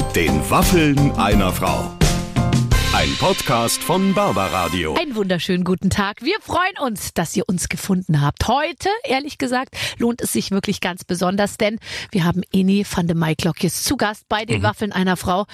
[0.00, 1.94] Mit den Waffeln einer Frau.
[2.94, 4.94] Ein Podcast von Barbaradio.
[4.94, 6.22] Einen wunderschönen guten Tag.
[6.22, 8.48] Wir freuen uns, dass ihr uns gefunden habt.
[8.48, 11.78] Heute, ehrlich gesagt, lohnt es sich wirklich ganz besonders, denn
[12.12, 15.44] wir haben Eni van de Maiklokjes zu Gast bei den Waffeln einer Frau.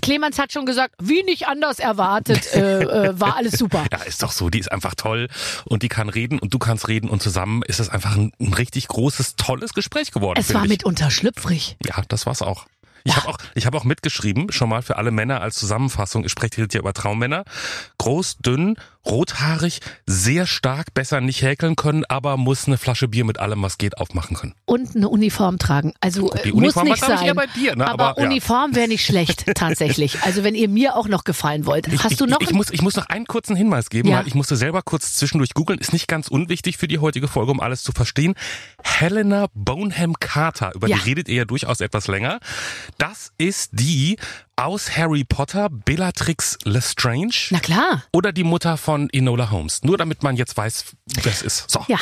[0.00, 3.84] Clemens hat schon gesagt, wie nicht anders erwartet, äh, äh, war alles super.
[3.92, 4.48] Ja, ist doch so.
[4.48, 5.28] Die ist einfach toll
[5.66, 8.54] und die kann reden und du kannst reden und zusammen ist es einfach ein, ein
[8.54, 10.40] richtig großes, tolles Gespräch geworden.
[10.40, 10.70] Es war ich.
[10.70, 11.76] mitunter schlüpfrig.
[11.84, 12.64] Ja, das war's auch.
[13.04, 16.24] Ich habe auch, ich habe auch mitgeschrieben, schon mal für alle Männer als Zusammenfassung.
[16.24, 17.44] Ich spreche hier über Traummänner.
[17.98, 23.38] Groß, dünn, rothaarig, sehr stark, besser nicht häkeln können, aber muss eine Flasche Bier mit
[23.38, 24.54] allem, was geht, aufmachen können.
[24.64, 25.92] Und eine Uniform tragen.
[26.00, 27.26] Also äh, Die muss Uniform war, nicht sein.
[27.26, 27.86] eher bei dir, ne?
[27.88, 28.28] Aber, Aber, ja.
[28.28, 30.22] Uniform wäre nicht schlecht, tatsächlich.
[30.22, 31.88] Also wenn ihr mir auch noch gefallen wollt.
[32.02, 34.18] Hast ich, du noch Ich, ich, muss, ich muss noch einen kurzen Hinweis geben, Ja.
[34.18, 35.78] weil ich musste selber kurz zwischendurch googeln.
[35.80, 38.34] Ist nicht ganz unwichtig für die heutige Folge, um alles zu verstehen.
[38.82, 40.96] Helena Bonham Carter, über Ja.
[40.96, 42.38] die redet ihr ja durchaus etwas länger.
[42.98, 44.16] Das ist die
[44.56, 47.48] aus Harry Potter, Bellatrix Lestrange.
[47.50, 48.04] Na klar.
[48.12, 49.82] Oder die Mutter von Enola Holmes.
[49.82, 51.70] Nur damit man jetzt weiß, wer es ist.
[51.70, 51.84] So.
[51.88, 51.98] Ja.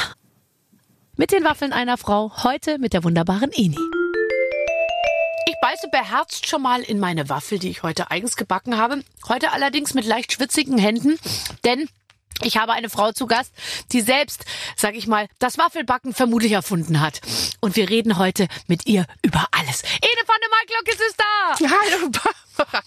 [1.17, 2.33] Mit den Waffeln einer Frau.
[2.43, 3.77] Heute mit der wunderbaren Eni.
[5.47, 9.03] Ich beiße beherzt schon mal in meine Waffel, die ich heute eigens gebacken habe.
[9.29, 11.19] Heute allerdings mit leicht schwitzigen Händen,
[11.65, 11.89] denn
[12.43, 13.53] ich habe eine Frau zu Gast,
[13.93, 14.45] die selbst,
[14.77, 17.21] sag ich mal, das Waffelbacken vermutlich erfunden hat.
[17.61, 19.83] Und wir reden heute mit ihr über alles.
[19.83, 21.55] Ene van der Maiklock ist da!
[21.59, 22.11] Hallo
[22.57, 22.83] Barbara.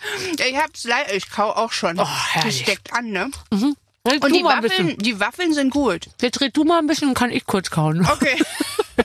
[0.48, 2.00] Ich hab's leider, ich kau auch schon.
[2.00, 2.58] Oh, herrlich.
[2.58, 3.30] das steckt an, ne?
[4.06, 6.10] Red Und die Waffeln, die Waffeln sind gut.
[6.22, 8.06] Jetzt red du mal ein bisschen, kann ich kurz kauen.
[8.06, 8.36] Okay.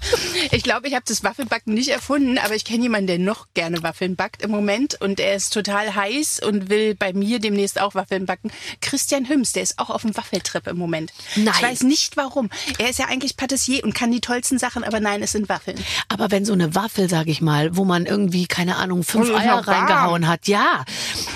[0.50, 3.82] Ich glaube, ich habe das Waffelbacken nicht erfunden, aber ich kenne jemanden, der noch gerne
[3.82, 7.94] Waffeln backt im Moment und er ist total heiß und will bei mir demnächst auch
[7.94, 8.50] Waffeln backen.
[8.80, 11.12] Christian Hüms, der ist auch auf dem Waffeltrip im Moment.
[11.36, 11.54] Nein.
[11.56, 12.50] Ich weiß nicht warum.
[12.78, 15.78] Er ist ja eigentlich Patissier und kann die tollsten Sachen, aber nein, es sind Waffeln.
[16.08, 19.56] Aber wenn so eine Waffel, sag ich mal, wo man irgendwie, keine Ahnung, fünf Eier
[19.56, 19.64] warm.
[19.64, 20.84] reingehauen hat, ja.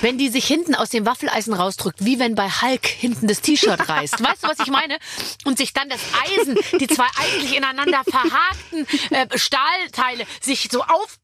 [0.01, 3.89] Wenn die sich hinten aus dem Waffeleisen rausdrückt, wie wenn bei Hulk hinten das T-Shirt
[3.89, 4.23] reißt.
[4.23, 4.99] Weißt du, was ich meine?
[5.45, 8.03] Und sich dann das Eisen, die zwei eigentlich ineinander
[8.43, 11.19] verhakten äh, Stahlteile, sich so auf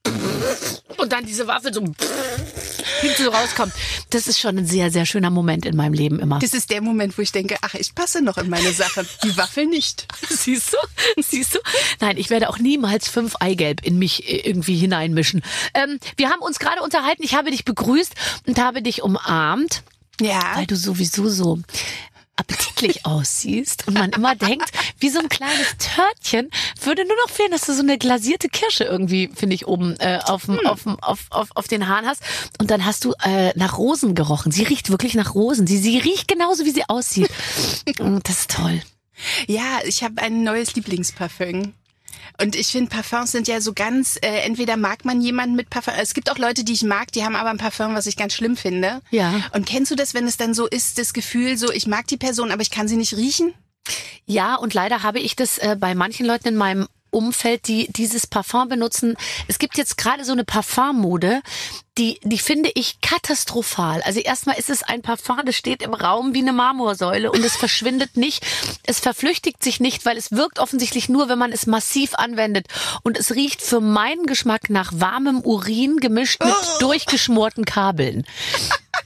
[0.97, 3.73] und dann diese Waffel so hinten so rauskommt.
[4.11, 6.39] Das ist schon ein sehr, sehr schöner Moment in meinem Leben immer.
[6.39, 9.07] Das ist der Moment, wo ich denke, ach, ich passe noch in meine Sache.
[9.25, 10.07] Die Waffel nicht.
[10.29, 11.23] Siehst du?
[11.23, 11.59] Siehst du?
[12.01, 15.43] Nein, ich werde auch niemals fünf Eigelb in mich äh, irgendwie hineinmischen.
[15.75, 17.23] Ähm, wir haben uns gerade unterhalten.
[17.23, 18.15] Ich habe dich begrüßt
[18.47, 19.83] und habe dich umarmt,
[20.21, 20.53] Ja.
[20.57, 21.59] weil du sowieso so
[22.39, 26.51] appetitlich aussiehst und man immer denkt, wie so ein kleines Törtchen,
[26.83, 30.21] würde nur noch fehlen, dass du so eine glasierte Kirsche irgendwie, finde ich, oben äh,
[30.25, 32.23] auf, dem, auf, dem, auf, auf, auf den Haaren hast.
[32.61, 34.53] Und dann hast du äh, nach Rosen gerochen.
[34.53, 35.67] Sie riecht wirklich nach Rosen.
[35.67, 37.31] Sie, sie riecht genauso, wie sie aussieht.
[37.99, 38.81] Und das ist toll.
[39.47, 41.75] Ja, ich habe ein neues Lieblingsparfüm.
[42.41, 45.95] Und ich finde, Parfums sind ja so ganz, äh, entweder mag man jemanden mit Parfum,
[46.01, 48.35] es gibt auch Leute, die ich mag, die haben aber ein Parfum, was ich ganz
[48.35, 49.01] schlimm finde.
[49.11, 49.43] Ja.
[49.53, 52.17] Und kennst du das, wenn es dann so ist, das Gefühl, so ich mag die
[52.17, 53.55] Person, aber ich kann sie nicht riechen?
[54.27, 58.27] Ja, und leider habe ich das äh, bei manchen Leuten in meinem Umfeld, die dieses
[58.27, 59.17] Parfum benutzen.
[59.47, 61.43] Es gibt jetzt gerade so eine Parfummode,
[61.99, 64.03] die, die finde ich katastrophal.
[64.03, 67.57] Also erstmal ist es ein Parfum, das steht im Raum wie eine Marmorsäule und es
[67.57, 68.47] verschwindet nicht.
[68.85, 72.67] Es verflüchtigt sich nicht, weil es wirkt offensichtlich nur, wenn man es massiv anwendet.
[73.03, 78.25] Und es riecht für meinen Geschmack nach warmem Urin gemischt mit durchgeschmorten Kabeln.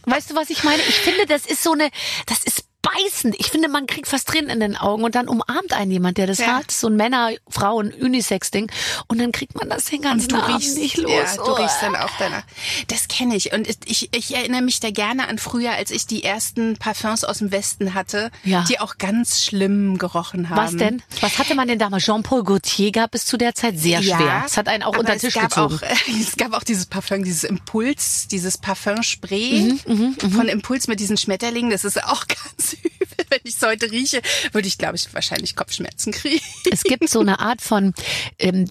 [0.05, 0.83] Weißt du, was ich meine?
[0.83, 1.91] Ich finde, das ist so eine,
[2.27, 2.65] das ist
[3.05, 3.37] beißend.
[3.39, 6.27] Ich finde, man kriegt fast Tränen in den Augen und dann umarmt einen jemand, der
[6.27, 6.59] das Ja.
[6.59, 6.71] hat.
[6.71, 8.71] So ein Männer, Frauen, Unisex-Ding.
[9.09, 11.11] Und dann kriegt man das den ganzen Abend riechst, nicht los.
[11.12, 11.55] ja, du Oh.
[11.55, 12.43] riechst dann auch danach.
[12.89, 13.53] Das kenne ich.
[13.53, 17.39] Und ich, ich erinnere mich da gerne an früher, als ich die ersten Parfums aus
[17.39, 18.65] dem Westen hatte, Ja.
[18.69, 20.57] die auch ganz schlimm gerochen haben.
[20.57, 21.03] Was denn?
[21.21, 22.05] Was hatte man denn damals?
[22.05, 24.43] Jean-Paul Gaultier gab es zu der Zeit sehr schwer.
[24.47, 25.77] Es hat einen auch unter den Tisch es gab gezogen.
[25.83, 31.17] Auch, es gab auch dieses Parfum, dieses Impuls, dieses Parfumspray Mhm, von Impuls mit diesen
[31.17, 31.71] Schmetterlingen.
[31.71, 32.92] Das ist auch ganz übel.
[33.28, 36.45] Wenn ich es heute rieche, würde ich, glaube ich, wahrscheinlich Kopfschmerzen kriegen.
[36.71, 37.95] Es gibt so eine Art von
[38.39, 38.69] ähm,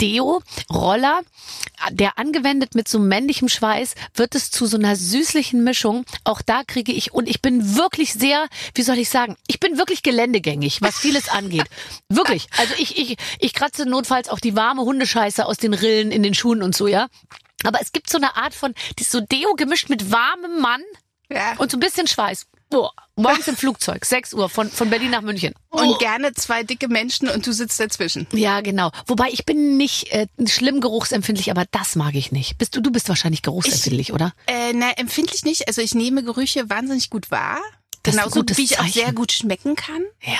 [0.00, 1.22] Deo, Roller,
[1.90, 6.04] der angewendet mit so männlichem Schweiß, wird es zu so einer süßlichen Mischung.
[6.24, 9.78] Auch da kriege ich, und ich bin wirklich sehr, wie soll ich sagen, ich bin
[9.78, 11.64] wirklich geländegängig, was vieles angeht.
[12.08, 12.48] Wirklich.
[12.58, 16.34] Also ich, ich, ich kratze notfalls auch die warme Hundescheiße aus den Rillen in den
[16.34, 17.08] Schuhen und so, ja.
[17.64, 20.82] Aber es gibt so eine Art von, die ist so Deo gemischt mit warmem Mann
[21.30, 21.54] Ja.
[21.56, 22.46] und so ein bisschen Schweiß.
[22.74, 25.54] Boah, morgens im Flugzeug, 6 Uhr von, von Berlin nach München.
[25.70, 28.26] Und gerne zwei dicke Menschen und du sitzt dazwischen.
[28.32, 28.90] Ja, genau.
[29.06, 32.58] Wobei ich bin nicht äh, schlimm geruchsempfindlich, aber das mag ich nicht.
[32.58, 34.32] Bist du, du bist wahrscheinlich geruchsempfindlich, oder?
[34.48, 35.68] Äh, na, empfindlich nicht.
[35.68, 37.60] Also ich nehme Gerüche wahnsinnig gut wahr.
[38.02, 40.02] Das Genauso wie ich auch sehr gut schmecken kann.
[40.20, 40.34] Ja.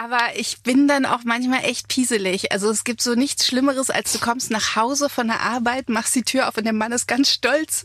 [0.00, 2.52] Aber ich bin dann auch manchmal echt pieselig.
[2.52, 6.14] Also es gibt so nichts Schlimmeres, als du kommst nach Hause von der Arbeit, machst
[6.14, 7.84] die Tür auf und der Mann ist ganz stolz.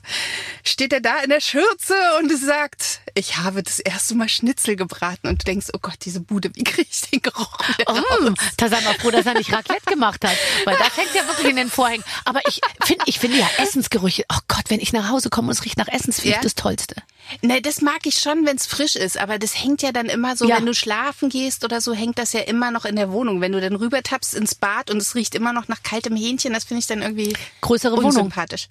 [0.64, 5.28] Steht er da in der Schürze und sagt, ich habe das erste Mal Schnitzel gebraten.
[5.28, 8.34] Und du denkst, oh Gott, diese Bude, wie kriege ich den Geruch wieder Oh, raus?
[8.58, 11.50] da sei mal froh, dass er nicht Raclette gemacht hat, weil das hängt ja wirklich
[11.50, 12.04] in den Vorhängen.
[12.26, 14.24] Aber ich finde, ich finde ja Essensgerüche.
[14.32, 16.36] Oh Gott, wenn ich nach Hause komme und es riecht nach Essen, das finde ich
[16.36, 16.42] Ja?
[16.42, 16.96] das Tollste.
[17.42, 20.36] Ne, das mag ich schon, wenn es frisch ist, aber das hängt ja dann immer
[20.36, 20.58] so, Ja.
[20.58, 23.42] wenn du schlafen gehst oder so, hängt das ja immer noch in der Wohnung.
[23.42, 26.54] Wenn du dann rüber tappst ins Bad und es riecht immer noch nach kaltem Hähnchen,
[26.54, 28.06] das finde ich dann irgendwie Größere Wohnung.
[28.08, 28.68] unsympathisch.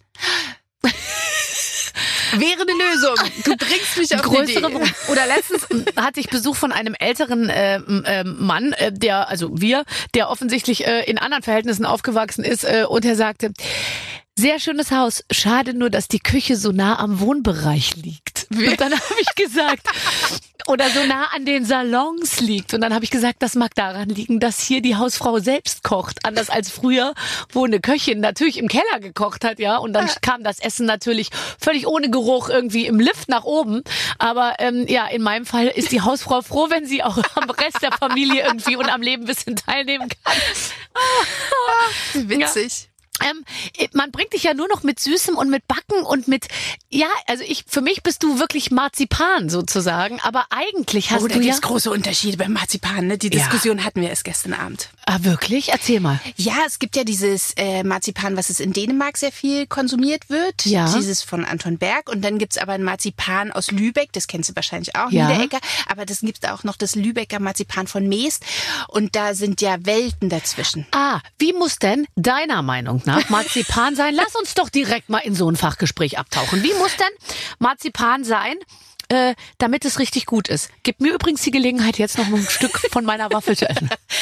[2.34, 3.14] Wäre eine Lösung.
[3.44, 4.74] Du bringst mich auf größere Idee.
[4.74, 4.88] Wohnung.
[5.08, 5.66] Oder letztens
[5.96, 9.84] hatte ich Besuch von einem älteren äh, äh, Mann, äh, der, also wir,
[10.14, 13.52] der offensichtlich äh, in anderen Verhältnissen aufgewachsen ist äh, und er sagte,
[14.38, 18.46] sehr schönes Haus, schade nur, dass die Küche so nah am Wohnbereich liegt.
[18.50, 19.86] Und dann habe ich gesagt,
[20.66, 22.72] oder so nah an den Salons liegt.
[22.74, 26.24] Und dann habe ich gesagt, das mag daran liegen, dass hier die Hausfrau selbst kocht.
[26.24, 27.14] Anders als früher,
[27.52, 29.76] wo eine Köchin natürlich im Keller gekocht hat, ja.
[29.76, 31.30] Und dann kam das Essen natürlich
[31.60, 33.82] völlig ohne Geruch irgendwie im Lift nach oben.
[34.18, 37.82] Aber ähm, ja, in meinem Fall ist die Hausfrau froh, wenn sie auch am Rest
[37.82, 40.36] der Familie irgendwie und am Leben ein bisschen teilnehmen kann.
[42.28, 42.91] Witzig.
[43.20, 43.44] Ähm,
[43.92, 46.46] man bringt dich ja nur noch mit Süßem und mit Backen und mit,
[46.88, 51.34] ja, also ich, für mich bist du wirklich Marzipan sozusagen, aber eigentlich hast Oh, da
[51.34, 53.06] du ja, gibt's große Unterschiede beim Marzipan.
[53.06, 53.18] Ne?
[53.18, 53.32] Die Ja.
[53.38, 54.88] Diskussion hatten wir erst gestern Abend.
[55.06, 55.70] Ah, wirklich?
[55.70, 56.20] Erzähl mal.
[56.36, 60.64] Ja, es gibt ja dieses äh, Marzipan, was es in Dänemark sehr viel konsumiert wird.
[60.66, 60.92] Ja.
[60.94, 62.08] Dieses von Anton Berg.
[62.08, 65.28] Und dann gibt's aber ein Marzipan aus Lübeck, das kennst du wahrscheinlich auch, Ja.
[65.28, 65.58] Niederegger.
[65.88, 68.44] Aber das gibt's auch noch das Lübecker Marzipan von Meest.
[68.88, 70.86] Und da sind ja Welten dazwischen.
[70.92, 74.14] Ah, wie muss denn deiner Meinung nach Marzipan sein?
[74.14, 76.62] Lass uns doch direkt mal in so ein Fachgespräch abtauchen.
[76.62, 77.06] Wie muss denn
[77.58, 78.56] Marzipan sein?
[79.08, 80.70] Äh, damit es richtig gut ist.
[80.84, 83.90] Gib mir übrigens die Gelegenheit, jetzt noch ein Stück von meiner Waffel zu essen.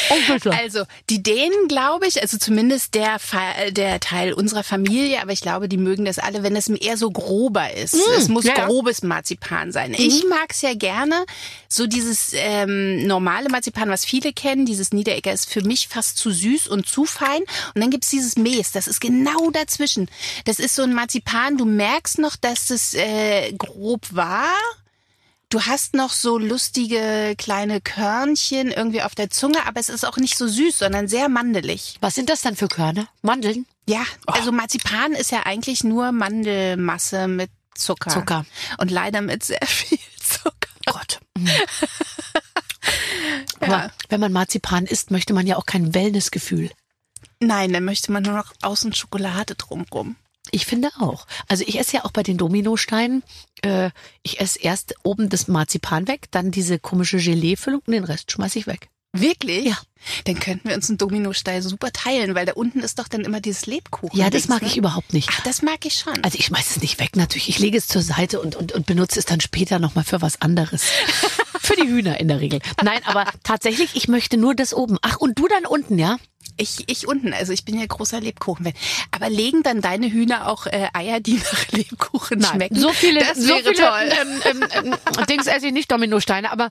[0.52, 5.40] Also die Dänen, glaube ich, also zumindest der, Fa- der Teil unserer Familie, aber ich
[5.40, 7.94] glaube, die mögen das alle, wenn es eher so grober ist.
[8.16, 9.94] es muss ja, grobes Marzipan sein.
[9.94, 11.24] Ich mag es ja gerne.
[11.68, 16.30] So dieses ähm, normale Marzipan, was viele kennen, dieses Niederegger ist für mich fast zu
[16.30, 17.42] süß und zu fein.
[17.74, 20.08] Und dann gibt's dieses Mees, das ist genau dazwischen.
[20.44, 24.52] Das ist so ein Marzipan, du merkst noch, dass es äh, grob war.
[25.50, 30.16] Du hast noch so lustige kleine Körnchen irgendwie auf der Zunge, aber es ist auch
[30.16, 31.96] nicht so süß, sondern sehr mandelig.
[32.00, 33.08] Was sind das dann für Körner?
[33.22, 33.66] Mandeln?
[33.88, 38.10] Ja, also Marzipan ist ja eigentlich nur Mandelmasse mit Zucker.
[38.10, 38.46] Zucker.
[38.78, 40.70] Und leider mit sehr viel Zucker.
[40.86, 41.18] Gott.
[43.60, 46.70] Aber wenn man Marzipan isst, möchte man ja auch kein Wellnessgefühl.
[47.40, 50.14] Nein, dann möchte man nur noch außen Schokolade drumrum.
[50.52, 51.26] Ich finde auch.
[51.48, 53.22] Also ich esse ja auch bei den Dominosteinen,
[53.62, 53.90] äh,
[54.22, 58.56] ich esse erst oben das Marzipan weg, dann diese komische Gelee-Füllung und den Rest schmeiß
[58.56, 58.88] ich weg.
[59.12, 59.64] Wirklich?
[59.64, 59.78] Ja.
[60.24, 63.40] Dann könnten wir uns einen Dominostein super teilen, weil da unten ist doch dann immer
[63.40, 64.18] dieses Lebkuchen.
[64.18, 65.28] Ja, das mag ich überhaupt nicht.
[65.32, 66.22] Ach, das mag ich schon.
[66.22, 67.48] Also ich schmeiß es nicht weg natürlich.
[67.48, 70.40] Ich lege es zur Seite und, und, und benutze es dann später nochmal für was
[70.40, 70.84] anderes.
[71.60, 72.60] für die Hühner in der Regel.
[72.82, 74.96] Nein, aber tatsächlich, ich möchte nur das oben.
[75.02, 76.16] Ach, und du dann unten, ja?
[76.60, 78.74] Ich, ich unten, also ich bin ja großer Lebkuchen-Fan.
[79.12, 82.78] Aber legen dann deine Hühner auch äh, Eier, die nach Lebkuchen schmecken?
[82.78, 84.12] So viele, das so wäre viele toll.
[84.20, 86.70] Ähm, ähm, ähm, Dings esse ich nicht Dominosteine, aber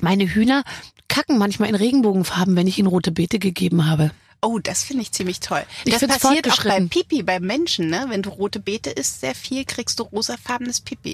[0.00, 0.64] meine Hühner
[1.08, 4.12] kacken manchmal in Regenbogenfarben, wenn ich ihnen rote Beete gegeben habe.
[4.40, 5.62] Oh, das finde ich ziemlich toll.
[5.84, 6.88] Ich das passiert auch bei fortgeschritten.
[6.88, 8.06] Pipi, beim Menschen, ne?
[8.08, 11.12] Wenn du rote Beete isst, sehr viel, kriegst du rosafarbenes Pipi.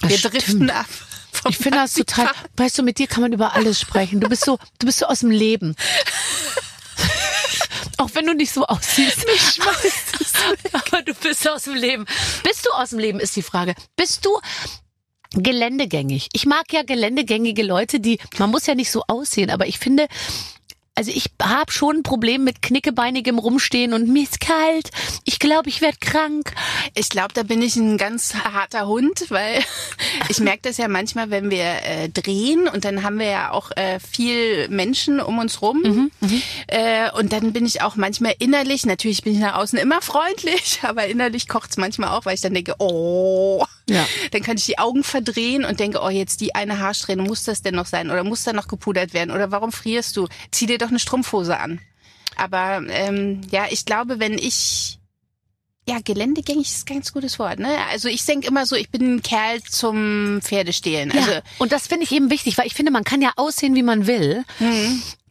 [0.00, 0.34] Das Wir stimmt.
[0.34, 0.86] driften ab.
[1.32, 4.20] vom Ich finde das total, weißt du, mit dir kann man über alles sprechen.
[4.20, 5.74] Du bist so, du bist so aus dem Leben.
[8.02, 9.24] Auch wenn du nicht so aussiehst.
[10.72, 12.04] Aber du bist aus dem Leben.
[12.42, 13.76] Bist du aus dem Leben, ist die Frage.
[13.94, 14.40] Bist du
[15.34, 16.28] geländegängig?
[16.32, 20.08] Ich mag ja geländegängige Leute, die, man muss ja nicht so aussehen, aber ich finde,
[20.94, 24.90] also ich habe schon ein Problem mit knickebeinigem Rumstehen und mir ist kalt.
[25.24, 26.52] Ich glaube, ich werde krank.
[26.94, 29.62] Ich glaube, da bin ich ein ganz harter Hund, weil
[30.28, 33.70] ich merke das ja manchmal, wenn wir äh, drehen und dann haben wir ja auch
[33.76, 36.10] äh, viel Menschen um uns rum.
[36.66, 40.80] äh, und dann bin ich auch manchmal innerlich, natürlich bin ich nach außen immer freundlich,
[40.82, 44.06] aber innerlich kocht's manchmal auch, weil ich dann denke, oh, Ja.
[44.30, 47.62] dann kann ich die Augen verdrehen und denke, oh, jetzt die eine Haarsträhne, muss das
[47.62, 48.10] denn noch sein?
[48.10, 49.30] Oder muss da noch gepudert werden?
[49.30, 50.28] Oder warum frierst du?
[50.50, 51.80] Zieh dir doch eine Strumpfhose an.
[52.36, 54.98] Aber ähm, ja, ich glaube, wenn ich
[55.88, 57.76] ja, geländegängig ist ein ganz gutes Wort, ne?
[57.90, 61.10] Also ich denke immer so, ich bin ein Kerl zum Pferdestehlen.
[61.10, 61.42] Also ja.
[61.58, 64.06] Und das finde ich eben wichtig, weil ich finde, man kann ja aussehen, wie man
[64.06, 64.44] will.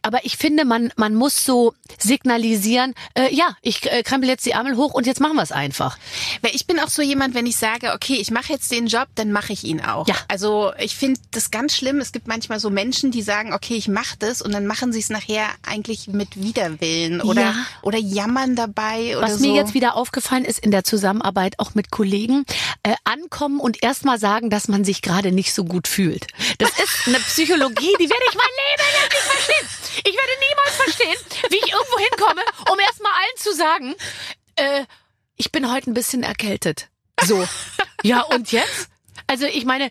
[0.02, 4.50] Aber ich finde, man, man muss so signalisieren, äh, ja, ich äh, krempel jetzt die
[4.52, 5.98] Ärmel hoch und jetzt machen wir es einfach.
[6.40, 9.08] Weil ich bin auch so jemand, wenn ich sage, okay, ich mache jetzt den Job,
[9.14, 10.06] dann mache ich ihn auch.
[10.08, 10.14] Ja.
[10.28, 11.98] Also ich finde das ganz schlimm.
[12.00, 15.00] Es gibt manchmal so Menschen, die sagen, okay, ich mache das und dann machen sie
[15.00, 17.54] es nachher eigentlich mit Widerwillen oder, Ja.
[17.82, 19.46] oder jammern dabei oder Was so.
[19.48, 22.44] mir jetzt wieder aufgefallen ist in der Zusammenarbeit auch mit Kollegen,
[22.82, 26.26] äh, ankommen und erstmal sagen, dass man sich gerade nicht so gut fühlt.
[26.58, 29.68] Das ist eine Psychologie, die werde ich mein Leben lang nicht verstehen.
[29.98, 33.94] Ich werde niemals verstehen, wie ich irgendwo hinkomme, um erstmal allen zu sagen,
[34.56, 34.84] äh,
[35.36, 36.88] ich bin heute ein bisschen erkältet.
[37.24, 37.46] So.
[38.02, 38.88] Ja, und jetzt?
[39.26, 39.90] Also ich meine,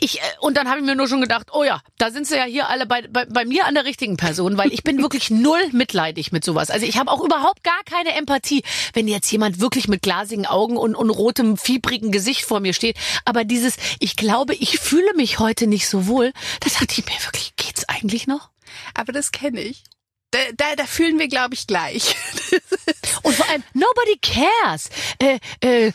[0.00, 2.36] ich äh, und dann habe ich mir nur schon gedacht, oh ja, da sind sie
[2.36, 5.30] ja hier alle bei, bei, bei mir an der richtigen Person, weil ich bin wirklich
[5.30, 6.70] null mitleidig mit sowas.
[6.70, 10.76] Also ich habe auch überhaupt gar keine Empathie, wenn jetzt jemand wirklich mit glasigen Augen
[10.76, 12.98] und, und rotem, fiebrigen Gesicht vor mir steht.
[13.24, 17.24] Aber dieses, ich glaube, ich fühle mich heute nicht so wohl, da dachte ich mir
[17.24, 18.51] wirklich, geht's eigentlich noch?
[18.94, 19.84] Aber das kenne ich.
[20.32, 22.16] Da, da, da fühlen wir, glaube ich, gleich.
[23.22, 24.88] Und vor allem, nobody cares.
[25.18, 25.92] Äh, äh,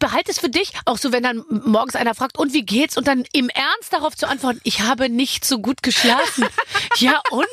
[0.00, 2.96] behalt es für dich, auch so, wenn dann morgens einer fragt, und wie geht's?
[2.96, 6.46] Und dann im Ernst darauf zu antworten, ich habe nicht so gut geschlafen.
[6.96, 7.46] ja, und?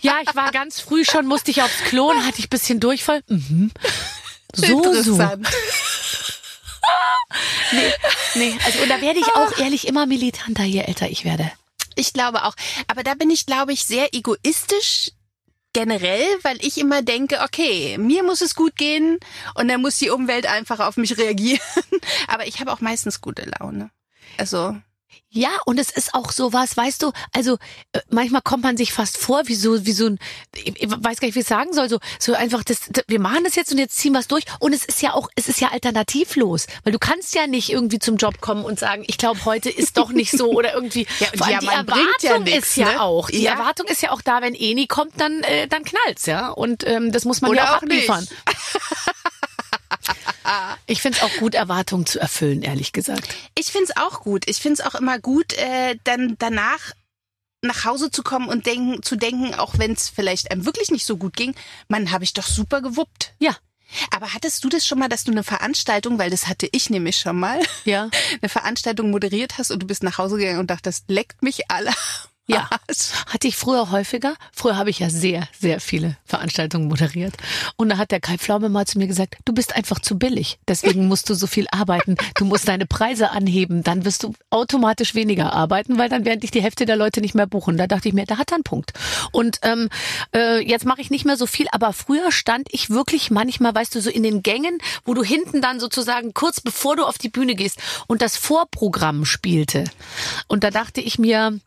[0.00, 3.22] Ja, ich war ganz früh schon, musste ich aufs Klo und hatte ich bisschen Durchfall.
[3.28, 3.70] Mhm.
[4.52, 5.12] So, so.
[5.12, 5.48] Interessant.
[8.34, 11.50] Nee, also, und da werde ich auch ehrlich immer militanter, je älter ich werde.
[11.96, 12.54] Ich glaube auch.
[12.86, 15.10] Aber da bin ich, glaube ich, sehr egoistisch
[15.72, 19.18] generell, weil ich immer denke, okay, mir muss es gut gehen
[19.54, 21.60] und dann muss die Umwelt einfach auf mich reagieren.
[22.28, 23.90] Aber ich habe auch meistens gute Laune.
[24.38, 24.76] Also,
[25.28, 27.58] Ja, und es ist auch sowas, weißt du, also
[27.92, 30.18] äh, manchmal kommt man sich fast vor wie so, wie so ein,
[30.54, 33.04] ich ich weiß gar nicht, wie ich es sagen soll, so, so einfach, das, das,
[33.08, 34.44] wir machen das jetzt und jetzt ziehen wir es durch.
[34.60, 37.98] Und es ist ja auch, es ist ja alternativlos, weil du kannst ja nicht irgendwie
[37.98, 41.06] zum Job kommen und sagen, ich glaube, heute ist doch nicht so oder irgendwie.
[41.18, 43.00] Ja, und Vor allem ja, man bringt ja nix, ist ja ne?
[43.00, 43.52] auch, die Ja.
[43.52, 46.48] Erwartung ist ja auch da, wenn Eni kommt, dann, äh, dann knallt's, ja.
[46.50, 48.26] Und ähm, das muss man Oder ja auch auch abliefern.
[50.86, 53.34] Ich finde es auch gut, Erwartungen zu erfüllen, ehrlich gesagt.
[53.58, 54.48] ich find's auch gut.
[54.48, 56.92] Ich find's auch immer gut, äh, dann danach
[57.62, 61.04] nach Hause zu kommen und denken, zu denken, auch wenn es vielleicht einem wirklich nicht
[61.04, 61.54] so gut ging,
[61.88, 63.34] man habe ich doch super gewuppt.
[63.40, 63.56] Ja,
[64.10, 67.16] Aber hattest du das schon mal, dass du eine Veranstaltung, weil das hatte ich nämlich
[67.16, 68.10] schon mal, ja.
[68.42, 71.90] eine Veranstaltung moderiert hast und du bist nach Hause gegangen und dachtest, leckt mich alle.
[72.48, 72.70] Ja,
[73.26, 74.34] hatte ich früher häufiger.
[74.52, 77.34] Früher habe ich ja sehr, sehr viele Veranstaltungen moderiert.
[77.74, 80.60] Und da hat der Kai Pflaume mal zu mir gesagt, du bist einfach zu billig.
[80.68, 82.16] Deswegen musst du so viel arbeiten.
[82.36, 83.82] Du musst deine Preise anheben.
[83.82, 87.34] Dann wirst du automatisch weniger arbeiten, weil dann werden dich die Hälfte der Leute nicht
[87.34, 87.76] mehr buchen.
[87.76, 88.92] Da dachte ich mir, da hat er einen Punkt.
[89.32, 89.88] Und ähm,
[90.32, 91.66] äh, jetzt mache ich nicht mehr so viel.
[91.72, 95.60] Aber früher stand ich wirklich manchmal, weißt du, so in den Gängen, wo du hinten
[95.60, 99.82] dann sozusagen kurz bevor du auf die Bühne gehst und das Vorprogramm spielte.
[100.46, 101.58] Und da dachte ich mir,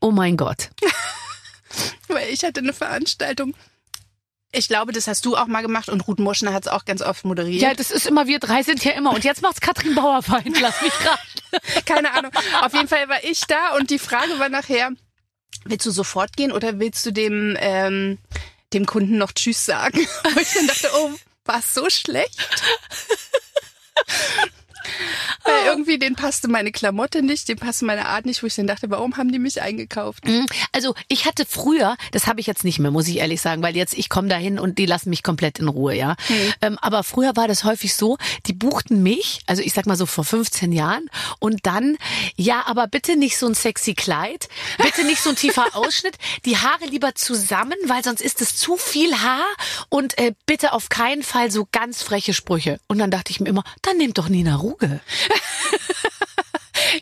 [0.00, 0.70] oh mein Gott.
[2.08, 3.54] Weil ich hatte eine Veranstaltung.
[4.50, 7.02] Ich glaube, das hast du auch mal gemacht und Ruth Moschner hat es auch ganz
[7.02, 7.60] oft moderiert.
[7.60, 9.12] Ja, das ist immer, wir drei sind ja immer.
[9.12, 10.58] Und jetzt macht's Katrin Bauerfeind.
[10.60, 11.84] Lass mich raten.
[11.84, 12.32] Keine Ahnung.
[12.62, 14.90] Auf jeden Fall war ich da und die Frage war nachher,
[15.64, 18.18] willst du sofort gehen oder willst du dem, ähm,
[18.72, 19.98] dem Kunden noch Tschüss sagen?
[20.24, 21.10] Und ich dann dachte, oh,
[21.44, 22.38] war es so schlecht?
[25.44, 28.66] Weil irgendwie denen passte meine Klamotte nicht, dem passte meine Art nicht, wo ich dann
[28.66, 30.26] dachte, warum haben die mich eingekauft?
[30.26, 30.46] Mhm.
[30.72, 33.76] Also ich hatte früher, das habe ich jetzt nicht mehr, muss ich ehrlich sagen, weil
[33.76, 36.16] jetzt ich komme dahin und die lassen mich komplett in Ruhe, ja.
[36.60, 40.06] Ähm, aber früher war das häufig so, die buchten mich, also ich sag mal so
[40.06, 41.96] vor 15 Jahren und dann,
[42.36, 44.48] ja, aber bitte nicht so ein sexy Kleid,
[44.82, 48.76] bitte nicht so ein tiefer Ausschnitt, die Haare lieber zusammen, weil sonst ist es zu
[48.76, 49.46] viel Haar
[49.88, 52.80] und äh, bitte auf keinen Fall so ganz freche Sprüche.
[52.88, 55.00] Und dann dachte ich mir immer, dann nehmt doch Nina Ruge.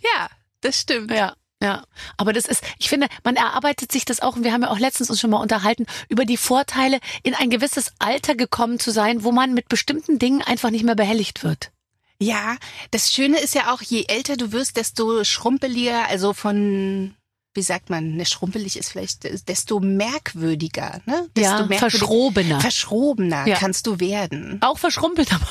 [0.02, 0.28] Ja,
[0.62, 1.11] das stimmt.
[1.11, 1.37] Ja.
[1.62, 1.85] Ja,
[2.18, 4.78] aber das ist, ich finde, man erarbeitet sich das auch, und wir haben ja auch
[4.78, 9.25] letztens uns schon mal unterhalten, über die Vorteile, in ein gewisses Alter gekommen zu sein,
[9.25, 11.71] wo man mit bestimmten Dingen einfach nicht mehr behelligt wird.
[12.18, 12.56] Ja,
[12.90, 17.14] das Schöne ist ja auch, je älter du wirst, desto schrumpeliger, also von,
[17.56, 21.28] wie sagt man, ne, schrumpelig ist vielleicht, desto merkwürdiger, ne?
[21.36, 22.60] Desto Ja, merkwürdig- verschrobener.
[22.60, 23.56] Verschrobener Ja.
[23.56, 24.58] kannst du werden.
[24.62, 25.46] Auch verschrumpelt, aber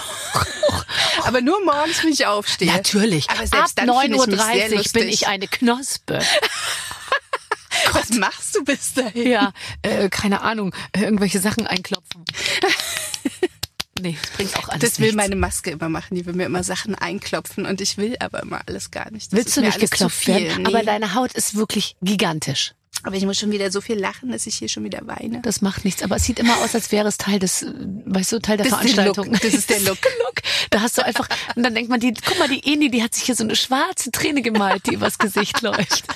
[1.24, 2.71] Aber nur morgens, wenn ich aufstehe.
[2.71, 3.29] natürlich.
[3.29, 6.19] Aber Ab selbst sehr 9.30 Uhr bin ich eine Knospe.
[7.91, 9.29] Was machst du bis dahin?
[9.29, 12.24] Ja, äh, keine Ahnung, äh, irgendwelche Sachen einklopfen.
[14.05, 15.17] Nee, das bringt auch alles Das will nichts.
[15.17, 16.15] meine Maske immer machen.
[16.15, 19.31] Die will mir immer Sachen einklopfen und ich will aber immer alles gar nicht.
[19.31, 20.63] Das Willst ist du nicht alles geklopft werden?
[20.63, 20.67] Nee.
[20.67, 22.74] Aber deine Haut ist wirklich gigantisch.
[23.03, 25.41] aber ich muss schon wieder so viel lachen, dass ich hier schon wieder weine.
[25.41, 27.71] Das macht nichts, aber es sieht immer aus, als wäre es Teil des, äh,
[28.05, 29.33] weißt du, Teil der Das ist der Veranstaltung.
[29.33, 29.41] Look.
[29.41, 29.97] Das ist der Look.
[30.69, 33.13] Da hast du einfach, und dann denkt man, die, guck mal, die Eni, die hat
[33.15, 36.03] sich hier so eine schwarze Träne gemalt, die übers Gesicht läuft.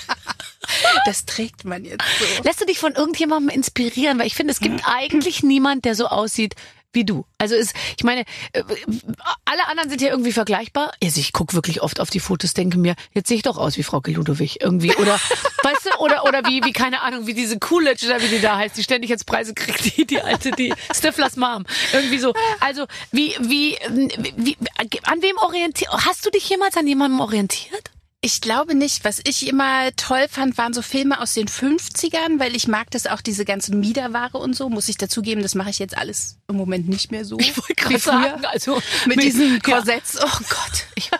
[1.06, 2.44] Das trägt man jetzt so.
[2.44, 4.20] Lässt du dich von irgendjemandem inspirieren?
[4.20, 6.54] Weil ich finde, es gibt eigentlich niemand, der so aussieht
[6.94, 7.26] wie du.
[7.38, 8.22] Also ist, ich meine,
[8.54, 8.64] äh,
[9.46, 10.92] alle anderen sind ja irgendwie vergleichbar.
[11.04, 13.78] Also ich gucke wirklich oft auf die Fotos, denke mir, jetzt sehe ich doch aus
[13.78, 14.96] wie Frau Ludowig irgendwie.
[14.96, 15.14] Oder
[15.64, 18.58] weißt du, oder oder wie, wie, keine Ahnung, wie diese Coolidge oder wie die da
[18.58, 21.66] heißt, die ständig jetzt Preise kriegt, die, die alte, die Stiflers Mom.
[21.94, 22.34] Irgendwie so.
[22.60, 23.78] Also, wie, wie,
[24.38, 24.58] wie,
[25.04, 27.92] an wem orientiert, hast du dich jemals an jemandem orientiert?
[28.22, 29.06] Ich glaube nicht.
[29.06, 33.08] Was ich immer toll fand, waren so Filme aus den 50ern, weil ich mag das
[33.08, 34.68] auch, diese ganzen Miederware und so.
[34.70, 37.38] Muss ich dazugeben, das mache ich jetzt alles im Moment nicht mehr so.
[37.40, 39.60] Ich wollte gerade sagen, also mit, mit- diesen ja.
[39.60, 40.18] Korsetts.
[40.22, 41.20] Oh Gott, ich weiß.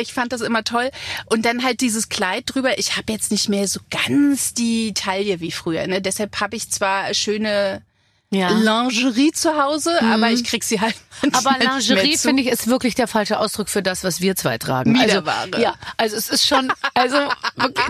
[0.00, 0.90] Ich fand das immer toll.
[1.30, 2.78] Und dann halt dieses Kleid drüber.
[2.78, 5.86] Ich habe jetzt nicht mehr so ganz die Taille wie früher.
[5.86, 6.02] Ne?
[6.02, 7.82] Deshalb habe ich zwar schöne
[8.30, 8.50] Ja.
[8.50, 10.94] Lingerie zu Hause, aber ich krieg sie halt
[11.32, 14.92] Aber Lingerie finde ich ist wirklich der falsche Ausdruck für das, was wir zwei tragen.
[14.92, 15.48] Miederware.
[15.50, 17.16] Also, ja, also es ist schon, also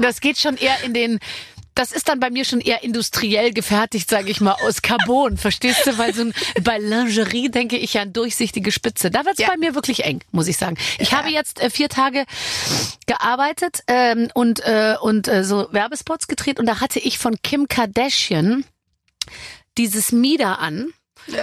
[0.01, 1.19] das geht schon eher in den.
[1.75, 5.87] Das ist dann bei mir schon eher industriell gefertigt, sage ich mal, aus Carbon, verstehst
[5.87, 5.97] du?
[5.97, 9.13] Weil so ein, bei Lingerie denke ich ja an durchsichtige Spitze.
[9.13, 9.47] Da wird's Ja.
[9.49, 10.77] bei mir wirklich eng, muss ich sagen.
[10.99, 12.25] Ich habe jetzt äh, vier Tage
[13.07, 17.69] gearbeitet ähm, und äh, und äh, so Werbespots gedreht und da hatte ich von Kim
[17.69, 18.65] Kardashian
[19.79, 20.93] dieses Mieder an,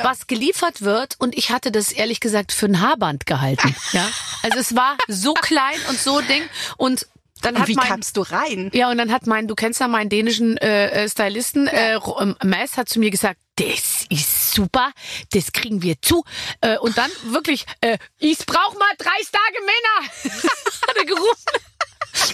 [0.04, 3.76] was geliefert wird und ich hatte das ehrlich gesagt für ein Haarband gehalten.
[3.94, 4.08] Ja,
[4.44, 6.44] also es war so klein und so Ding
[6.78, 7.08] und
[7.42, 8.72] dann Und hat wie mein kamst du rein?
[8.74, 12.20] ja und dann hat mein, du kennst ja meinen dänischen äh, äh, Stylisten, äh, Ro-
[12.22, 14.92] ähm, Maes hat zu mir gesagt, das ist super,
[15.34, 16.24] das kriegen wir zu.
[16.62, 20.42] Äh, und dann wirklich, äh, ich brauch mal drei starke Männer,
[20.88, 21.75] hat er gerufen.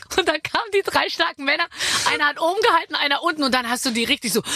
[0.17, 1.65] Und dann kamen die drei starken Männer.
[2.13, 3.43] Einer hat oben gehalten, einer unten.
[3.43, 4.41] Und dann hast du die richtig so.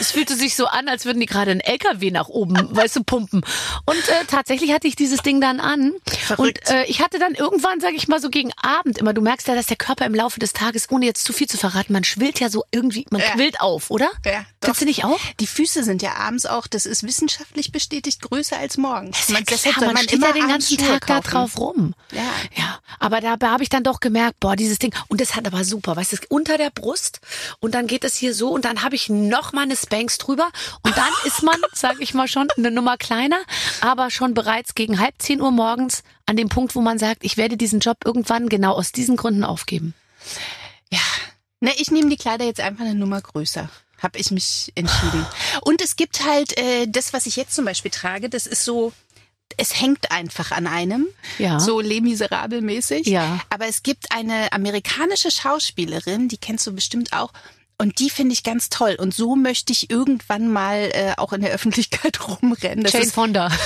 [0.00, 3.04] Es fühlte sich so an, als würden die gerade einen LKW nach oben, weißt du,
[3.04, 3.44] pumpen.
[3.84, 5.92] Und äh, tatsächlich hatte ich dieses Ding dann an.
[6.26, 6.68] Verrückt.
[6.68, 9.12] Und äh, ich hatte dann irgendwann, sage ich mal, so gegen Abend immer.
[9.12, 11.58] Du merkst ja, dass der Körper im Laufe des Tages, ohne jetzt zu viel zu
[11.58, 13.30] verraten, man schwillt ja so irgendwie, man Ja.
[13.32, 14.10] quillt auf, oder?
[14.24, 15.20] Ja, Findest du nicht auch?
[15.38, 19.16] Die Füße sind ja abends auch, das ist wissenschaftlich bestätigt, größer als morgens.
[19.18, 21.30] Das ist ja deshalb klar, soll man steht ja den ganzen Schuhe Tag da kaufen.
[21.30, 21.94] drauf rum.
[22.12, 22.22] Ja.
[22.56, 24.94] Ja, aber dabei habe ich dann doch gemerkt, boah, dieses Ding.
[25.08, 27.20] Und das hat aber super, weißt du, unter der Brust
[27.60, 30.50] und dann geht es hier so und dann habe ich noch mal eine Spanx drüber
[30.82, 33.40] und dann ist man, sag ich mal schon, eine Nummer kleiner,
[33.80, 37.36] aber schon bereits gegen halb zehn Uhr morgens an dem Punkt, wo man sagt, ich
[37.36, 39.94] werde diesen Job irgendwann genau aus diesen Gründen aufgeben.
[40.90, 41.00] Ja.
[41.60, 43.68] Ne, ich nehme die Kleider jetzt einfach eine Nummer größer.
[43.98, 45.26] Hab ich mich entschieden.
[45.60, 48.94] Und es gibt halt äh, das, was ich jetzt zum Beispiel trage, das ist so,
[49.56, 51.06] es hängt einfach an einem.
[51.38, 51.60] Ja.
[51.60, 53.06] So Les Miserables mäßig.
[53.06, 53.40] Ja.
[53.50, 57.32] Aber es gibt eine amerikanische Schauspielerin, die kennst du bestimmt auch.
[57.78, 58.96] Und die finde ich ganz toll.
[58.98, 62.84] Und so möchte ich irgendwann mal äh, auch in der Öffentlichkeit rumrennen.
[62.84, 63.50] Das Jane ist Fonda.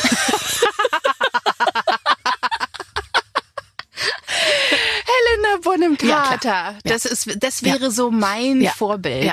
[5.06, 6.38] Helena Bonham Ja, Carter.
[6.38, 6.74] klar.
[6.84, 8.70] das ist, das wäre so mein Ja.
[8.72, 9.24] Vorbild.
[9.26, 9.32] Ja.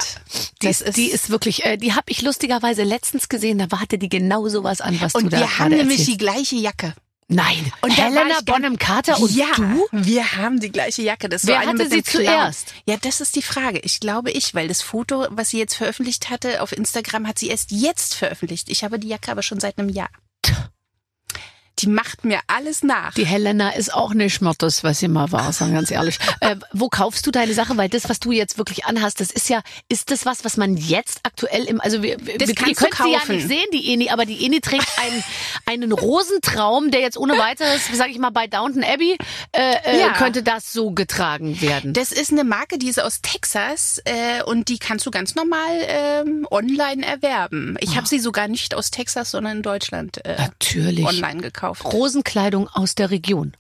[0.62, 3.98] Die, Das ist, die ist wirklich, äh, die habe ich lustigerweise letztens gesehen, da hatte
[3.98, 6.08] die genau sowas an, was du Und da wir haben nämlich erzählst.
[6.10, 6.94] die gleiche Jacke.
[7.34, 7.72] Nein.
[7.82, 9.88] Und Helena Bonham Carter und ja, du?
[9.94, 11.30] wir haben die gleiche Jacke.
[11.30, 12.74] Das Wer hatte sie zuerst?
[12.86, 13.80] Ja, das ist die Frage.
[13.80, 17.48] Ich glaube ich, weil das Foto, was sie jetzt veröffentlicht hatte auf Instagram, hat sie
[17.48, 18.68] erst jetzt veröffentlicht.
[18.70, 20.10] Ich habe die Jacke aber schon seit einem Jahr.
[21.82, 23.14] Die macht mir alles nach.
[23.14, 26.20] Die Helena ist auch nicht mehr das, was sie mal war, sagen ganz ehrlich.
[26.42, 27.78] äh, wo kaufst du deine Sache?
[27.78, 30.78] Weil das, was du jetzt wirklich anhast, das ist ja, ist das was, was man
[30.78, 33.66] jetzt aktuell im, also wir, wir Das ihr kannst könnt du sie ja nicht sehen,
[33.74, 35.24] die Eni, aber die Eni trägt einen,
[35.66, 39.18] einen Rosentraum, der jetzt ohne weiteres, sag ich mal, bei Downton Abbey,
[39.52, 40.14] äh, äh, Ja.
[40.14, 41.94] könnte das so getragen werden.
[41.94, 45.70] Das ist eine Marke, die ist aus Texas äh, und die kannst du ganz normal
[45.88, 47.78] ähm, online erwerben.
[47.80, 51.06] Ich habe sie sogar nicht aus Texas, sondern in Deutschland äh, Natürlich.
[51.06, 51.71] online gekauft.
[51.84, 53.56] Rosenkleidung aus der Region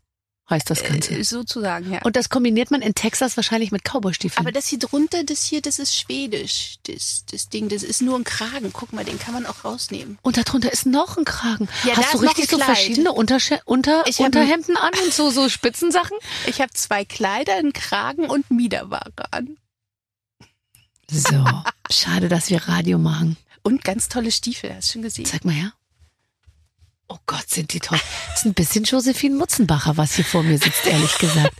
[0.51, 1.15] heißt das Ganze.
[1.15, 2.01] Äh, sozusagen, ja.
[2.03, 4.45] Und das kombiniert man in Texas wahrscheinlich mit Cowboystiefeln.
[4.45, 6.75] Aber das hier drunter, das hier, das ist schwedisch.
[6.83, 8.71] Das, das Ding, das ist nur ein Kragen.
[8.71, 10.19] Guck mal, den kann man auch rausnehmen.
[10.21, 11.67] Und darunter ist noch ein Kragen.
[11.85, 16.17] Ja, Hast du richtig so verschiedene Untersche unter Ich Unterhemden an und so, so Spitzensachen?
[16.45, 19.57] Ich habe zwei Kleider, einen Kragen und Miederware an.
[21.09, 21.45] So.
[21.89, 23.37] Schade, dass wir Radio machen.
[23.63, 25.25] Und ganz tolle Stiefel, hast du schon gesehen?
[25.25, 25.73] Zeig mal her.
[27.13, 27.99] Oh Gott, sind die toll.
[28.29, 31.51] Das ist ein bisschen Josephine Mutzenbacher, was hier vor mir sitzt, ehrlich gesagt.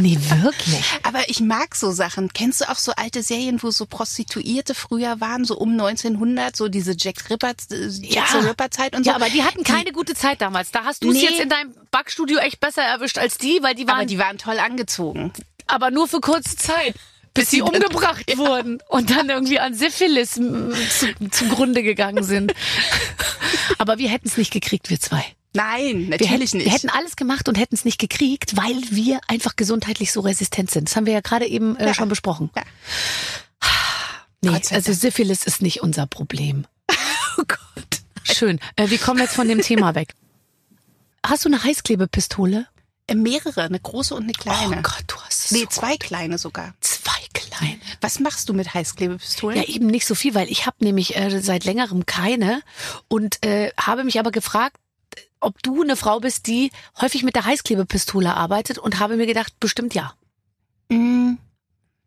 [0.00, 0.84] Nee, wirklich.
[1.02, 2.32] Aber ich mag so Sachen.
[2.32, 6.68] Kennst du auch so alte Serien, wo so Prostituierte früher waren, so um 1900, so
[6.68, 9.10] diese Jack Ripper, äh, the Ripper Zeit und so?
[9.10, 10.70] Ja, aber die hatten keine gute Zeit damals.
[10.70, 11.22] Da hast du es Nee.
[11.24, 14.38] jetzt in deinem Backstudio echt besser erwischt als die, weil die waren aber die waren
[14.38, 15.32] toll angezogen.
[15.66, 16.94] aber nur für kurze Zeit,
[17.34, 20.72] bis sie umgebracht wurden und dann irgendwie an Syphilis zu,
[21.30, 22.54] zugrunde gegangen sind.
[23.78, 25.24] aber wir hätten es nicht gekriegt, wir zwei.
[25.52, 26.66] Nein, Wir natürlich hätten, nicht.
[26.66, 30.70] wir hätten alles gemacht und hätten es nicht gekriegt, weil wir einfach gesundheitlich so resistent
[30.70, 30.88] sind.
[30.88, 31.94] Das haben wir ja gerade eben äh, Ja.
[31.94, 32.50] schon besprochen.
[32.54, 32.62] Ja.
[34.42, 34.92] Nee, also.
[34.92, 36.66] Syphilis ist nicht unser Problem.
[37.38, 38.00] oh Gott.
[38.22, 38.60] Schön.
[38.76, 40.14] Äh, wir kommen jetzt von dem Thema weg.
[41.26, 42.66] Hast du eine Heißklebepistole?
[43.10, 44.78] Äh, Mehrere, eine große und eine kleine.
[44.78, 46.00] Oh Gott, du hast es nee, so zwei gut.
[46.00, 46.74] kleine sogar.
[46.80, 47.78] Zwei kleine.
[48.00, 49.58] Was machst du mit Heißklebepistolen?
[49.58, 52.62] Ja, eben nicht so viel, weil ich habe nämlich äh, seit längerem keine
[53.08, 54.76] und äh, habe mich aber gefragt,
[55.40, 56.70] ob du eine Frau bist, die
[57.00, 60.14] häufig mit der Heißklebepistole arbeitet und habe mir gedacht, bestimmt ja.
[60.88, 61.36] Mm,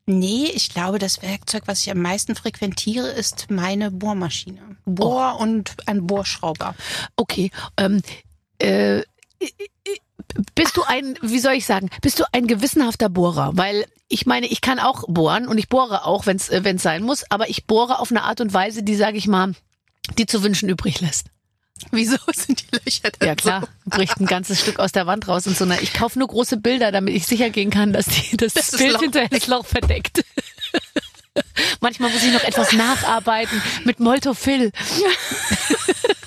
[0.06, 4.76] Nee, ich glaube, das Werkzeug, was ich am meisten frequentiere, ist meine Bohrmaschine.
[4.86, 6.76] Bohr und ein Bohrschrauber.
[7.16, 7.52] Okay.
[7.78, 8.02] Ähm,
[8.60, 9.04] äh,
[10.56, 13.52] bist du ein, wie soll ich sagen, bist du ein gewissenhafter Bohrer?
[13.54, 17.04] Weil ich meine, ich kann auch bohren und ich bohre auch, wenn es äh, sein
[17.04, 19.54] muss, aber ich bohre auf eine Art und Weise, die, sage ich mal,
[20.18, 21.28] die zu wünschen übrig lässt.
[21.92, 25.48] Wieso sind die Löcher denn Ja klar, bricht ein ganzes Stück aus der Wand raus
[25.48, 25.70] und so.
[25.82, 28.94] Ich kaufe nur große Bilder, damit ich sicher gehen kann, dass die, das, Das Bild
[28.94, 30.24] Loch hinterher das Loch verdeckt.
[31.82, 34.72] Manchmal muss ich noch etwas nacharbeiten mit Moltofil.
[34.76, 35.74] Ah.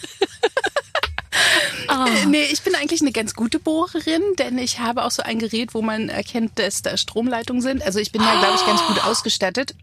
[1.88, 2.28] so?
[2.28, 5.74] Nee, ich bin eigentlich eine ganz gute Bohrerin, denn ich habe auch so ein Gerät,
[5.74, 7.82] wo man erkennt, dass da Stromleitungen sind.
[7.84, 9.74] Also ich bin da, glaube ich, ganz gut ausgestattet.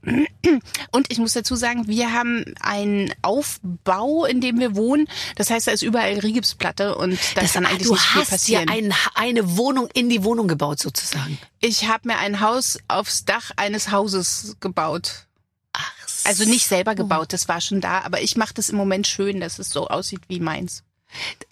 [0.91, 5.07] Und ich muss dazu sagen, wir haben einen Aufbau, in dem wir wohnen.
[5.35, 8.29] Das heißt, da ist überall Rigipsplatte und da Das, kann eigentlich du nicht viel hast
[8.47, 8.69] dir passieren.
[8.69, 11.37] ein, eine Wohnung in die Wohnung gebaut sozusagen.
[11.59, 15.25] Ich habe mir ein Haus aufs Dach eines Hauses gebaut.
[15.73, 15.91] Ach
[16.25, 19.39] Also nicht selber gebaut, das war schon da, aber ich mache das im Moment schön,
[19.39, 20.83] dass es so aussieht wie meins.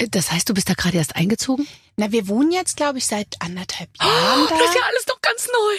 [0.10, 1.68] Das heißt, du bist da gerade erst eingezogen?
[1.96, 4.56] Na, wir wohnen jetzt, glaube ich, seit anderthalb Jahren da.
[4.56, 5.78] alles noch ganz neu.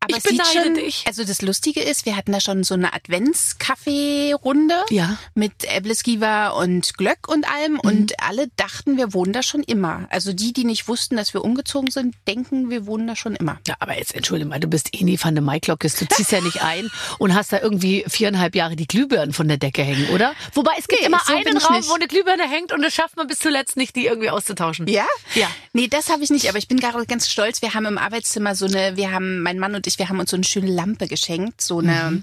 [0.00, 1.04] Aber ich beneide schon, dich.
[1.06, 5.18] Also das Lustige ist, wir hatten da schon so eine Adventskaffee-Runde Ja.
[5.34, 7.80] mit Äbleskiver und Glöck und allem Mhm.
[7.80, 10.06] und alle dachten, wir wohnen da schon immer.
[10.10, 13.58] Also die, die nicht wussten, dass wir umgezogen sind, denken, wir wohnen da schon immer.
[13.66, 16.40] Ja, aber jetzt entschuldige mal, du bist eh nie van de Maiklockes, du ziehst ja
[16.40, 20.34] nicht ein und hast da irgendwie viereinhalb Jahre die Glühbirnen von der Decke hängen, oder?
[20.54, 21.88] Wobei es gibt Nee, immer so einen Raum, nicht.
[21.88, 24.86] wo eine Glühbirne hängt und es schafft man bis zuletzt nicht, die irgendwie auszutauschen.
[24.88, 25.06] Ja?
[25.34, 25.48] Ja.
[25.72, 27.62] Nee, das habe ich nicht, aber ich bin gerade ganz stolz.
[27.62, 30.30] Wir haben im Arbeitszimmer so eine, wir haben, mein Mann und ich, wir haben uns
[30.30, 31.60] so eine schöne Lampe geschenkt.
[31.60, 32.22] So eine,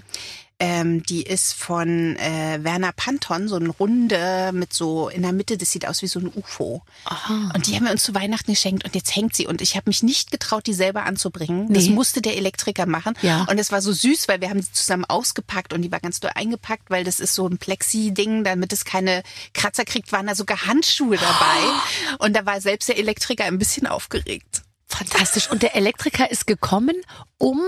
[0.60, 5.56] ähm, die ist von äh, Werner Panton, so eine runde mit so in der Mitte,
[5.56, 6.82] das sieht aus wie so ein UFO.
[7.04, 7.52] Aha.
[7.54, 9.46] Und die haben wir uns zu Weihnachten geschenkt und jetzt hängt sie.
[9.46, 11.72] Und ich habe mich nicht getraut, die selber anzubringen.
[11.72, 11.90] Das Nee.
[11.90, 13.14] musste der Elektriker machen.
[13.22, 13.46] Ja.
[13.48, 16.18] Und es war so süß, weil wir haben sie zusammen ausgepackt und die war ganz
[16.18, 19.22] doll eingepackt, weil das ist so ein Plexi-Ding, damit es keine
[19.54, 22.16] Kratzer kriegt, waren da sogar Handschuhe dabei.
[22.18, 24.62] Und da war selbst der Elektriker ein bisschen aufgeregt.
[24.88, 25.50] Fantastisch.
[25.50, 26.96] Und der Elektriker ist gekommen,
[27.36, 27.60] um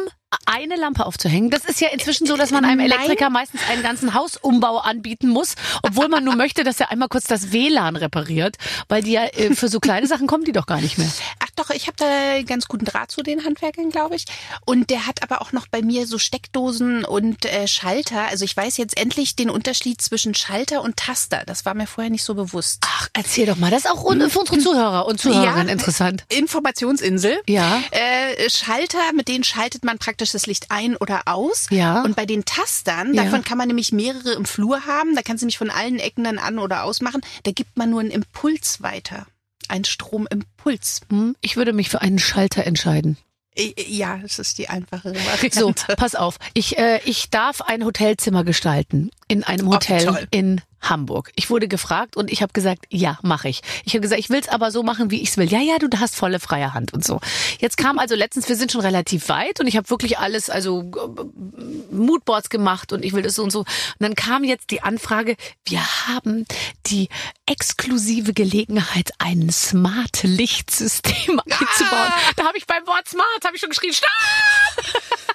[0.47, 1.51] eine Lampe aufzuhängen.
[1.51, 2.91] Das ist ja inzwischen so, dass man einem Nein.
[2.91, 7.25] Elektriker meistens einen ganzen Hausumbau anbieten muss, obwohl man nur möchte, dass er einmal kurz
[7.25, 8.57] das WLAN repariert,
[8.89, 11.11] weil die ja äh, für so kleine Sachen kommen die doch gar nicht mehr.
[11.41, 14.25] Ach doch, ich habe da ganz guten Draht zu den Handwerkern, glaube ich.
[14.65, 18.29] Und der hat aber auch noch bei mir so Steckdosen und äh, Schalter.
[18.29, 21.43] Also ich weiß jetzt endlich den Unterschied zwischen Schalter und Taster.
[21.47, 22.83] Das war mir vorher nicht so bewusst.
[22.87, 23.71] Ach, erzähl doch mal.
[23.71, 26.25] Das ist auch für unsere Zuhörer und Zuhörerinnen interessant.
[26.29, 27.41] Informationsinsel.
[27.49, 27.83] Ja.
[27.91, 31.67] Äh, Schalter, mit denen schaltet man praktisch das Licht ein oder aus.
[31.71, 32.03] Ja.
[32.03, 33.25] Und bei den Tastern, Ja.
[33.25, 35.15] davon kann man nämlich mehrere im Flur haben.
[35.17, 37.21] Da kannst du nämlich von allen Ecken dann an oder ausmachen.
[37.45, 39.27] Da gibt man nur einen Impuls weiter.
[39.69, 41.01] Ein Stromimpuls.
[41.11, 43.17] Hm, Ich würde mich für einen Schalter entscheiden.
[43.57, 45.59] Ja, das ist die einfachere Variante.
[45.59, 46.37] So, pass auf.
[46.55, 50.29] Ich, äh, ich darf ein Hotelzimmer gestalten in einem Hotel toll.
[50.31, 51.31] in Hamburg.
[51.37, 53.61] Ich wurde gefragt und ich habe gesagt, ja, mache ich.
[53.85, 55.51] Ich habe gesagt, ich will es aber so machen, wie ich es will.
[55.51, 57.21] Ja, ja, du hast volle freie Hand und so.
[57.59, 60.81] Jetzt kam also letztens, wir sind schon relativ weit und ich habe wirklich alles, also
[60.81, 63.61] äh, Moodboards gemacht und ich will das so und so.
[63.61, 63.67] Und
[63.99, 66.47] dann kam jetzt die Anfrage, wir haben
[66.87, 67.09] die
[67.47, 72.13] exklusive Gelegenheit, ein smart Lichtsystem einzubauen.
[72.37, 74.09] Da habe ich beim Wort smart, habe ich schon geschrien, stopp!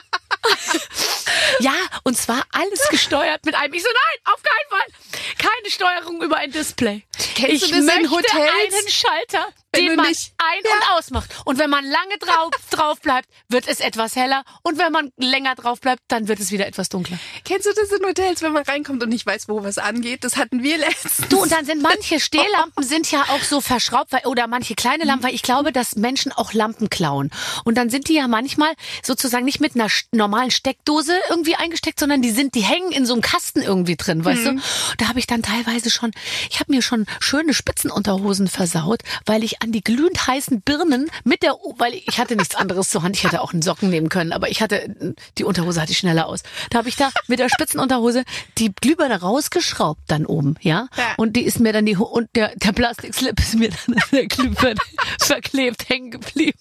[1.60, 3.72] Ja, und zwar alles gesteuert mit einem.
[3.74, 5.22] Ich so, nein, auf keinen Fall.
[5.38, 7.04] Keine Steuerung über ein Display.
[7.36, 8.74] Kennst ich du das in möchte Hotels?
[8.74, 11.30] einen Schalter, den man nicht- ein- und ausmacht.
[11.44, 14.44] Und wenn man lange drauf, drauf bleibt, wird es etwas heller.
[14.62, 17.18] Und wenn man länger drauf bleibt, dann wird es wieder etwas dunkler.
[17.44, 20.24] Kennst du das in Hotels, wenn man reinkommt und nicht weiß, wo was angeht?
[20.24, 21.28] Das hatten wir letztens.
[21.28, 25.04] Du, und dann sind manche Stehlampen sind ja auch so verschraubt, weil, oder manche kleine
[25.04, 27.30] Lampen, weil ich glaube, dass Menschen auch Lampen klauen.
[27.64, 32.22] Und dann sind die ja manchmal sozusagen nicht mit einer normalen Steckdose irgendwie eingesteckt, sondern
[32.22, 34.56] die sind, die hängen in so einem Kasten irgendwie drin, weißt Mhm.
[34.56, 34.62] du?
[34.98, 36.10] Da habe ich dann teilweise schon,
[36.50, 41.42] ich habe mir schon schöne Spitzenunterhosen versaut, weil ich an die glühend heißen Birnen mit
[41.42, 43.16] der, weil ich hatte nichts anderes zur Hand.
[43.16, 44.94] Ich hätte auch einen Socken nehmen können, aber ich hatte,
[45.38, 46.42] die Unterhose hatte ich schneller aus.
[46.70, 48.24] Da habe ich da mit der Spitzenunterhose
[48.58, 50.88] die Glühbirne rausgeschraubt dann oben, ja?
[50.96, 51.14] Ja.
[51.16, 54.26] Und die ist mir dann die, und der, der Plastikslip ist mir dann an der
[54.26, 54.80] Glühbirne
[55.20, 56.58] verklebt hängen geblieben,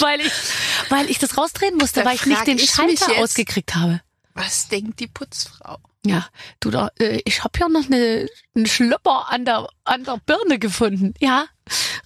[0.00, 0.32] weil ich,
[0.88, 4.00] weil ich das rausdrehen musste, Da weil ich nicht den Schalter ausgekriegt habe.
[4.34, 5.78] Was denkt die Putzfrau?
[6.06, 6.26] Ja,
[6.60, 10.58] du da, äh, ich habe ja noch eine, einen Schlöpper an der, an der Birne
[10.58, 11.12] gefunden.
[11.20, 11.44] Ja,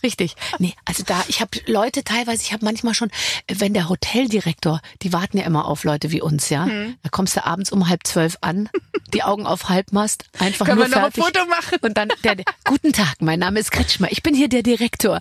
[0.03, 0.35] richtig.
[0.59, 3.13] Nee, also da, ich habe Leute teilweise, ich habe manchmal schon,
[3.47, 6.65] wenn der Hoteldirektor, die warten ja immer auf Leute wie uns, ja.
[6.65, 6.97] Hm.
[7.05, 8.69] Da kommst du abends um halb zwölf an,
[9.13, 11.13] die Augen auf Halbmast, einfach Können nur wir noch ein.
[11.13, 11.79] Foto machen?
[11.83, 15.21] Und dann der, der Guten Tag, mein Name ist Kretschmer, ich bin hier der Direktor.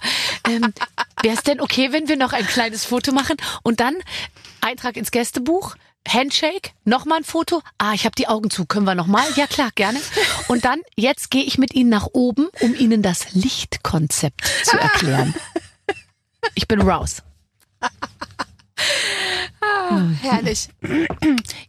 [0.49, 0.73] Ähm,
[1.21, 3.95] Wäre es denn okay, wenn wir noch ein kleines Foto machen und dann
[4.61, 5.75] Eintrag ins Gästebuch?
[6.07, 7.61] Handshake, nochmal ein Foto.
[7.77, 8.65] Ah, ich habe die Augen zu.
[8.65, 9.25] Können wir nochmal?
[9.35, 9.99] Ja klar, gerne.
[10.47, 15.33] Und dann, jetzt gehe ich mit Ihnen nach oben, um Ihnen das Lichtkonzept zu erklären.
[16.55, 17.23] Ich bin raus.
[20.21, 20.69] Herrlich.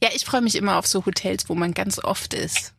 [0.03, 2.73] Ja, ich freue mich immer auf so Hotels, wo man ganz oft ist.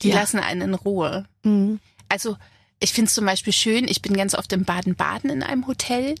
[0.00, 0.16] Die Ja.
[0.16, 1.26] lassen einen in Ruhe.
[1.42, 1.78] Mhm.
[2.08, 2.36] Also
[2.82, 6.14] ich finde es zum Beispiel schön, ich bin ganz oft in Baden-Baden in einem Hotel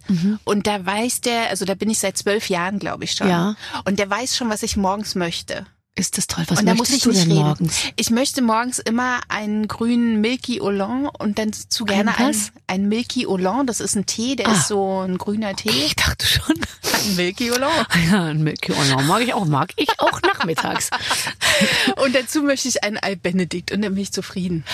[0.44, 3.28] und da weiß der, also da bin ich seit zwölf Jahren, glaube ich schon.
[3.28, 3.54] Ja.
[3.84, 5.66] Und der weiß schon, was ich morgens möchte.
[5.94, 6.44] Ist das toll.
[6.48, 7.42] Was und da muss möchtest ich du nicht denn reden.
[7.44, 7.74] morgens?
[7.96, 12.34] Ich möchte morgens immer einen grünen Milky Oolong und dann zu gerne Ein
[12.66, 13.66] ein, Milky Oolong.
[13.66, 14.52] Das ist ein Tee, der Ah.
[14.54, 15.68] ist so ein grüner Tee.
[15.68, 16.56] Ich dachte schon.
[17.04, 17.70] Ein Milky Oolong.
[18.10, 19.44] Ja, ein Milky Oolong mag ich auch.
[19.44, 20.88] Mag ich auch nachmittags.
[22.02, 24.64] Und dazu möchte ich einen Ei Benedikt und dann bin ich zufrieden.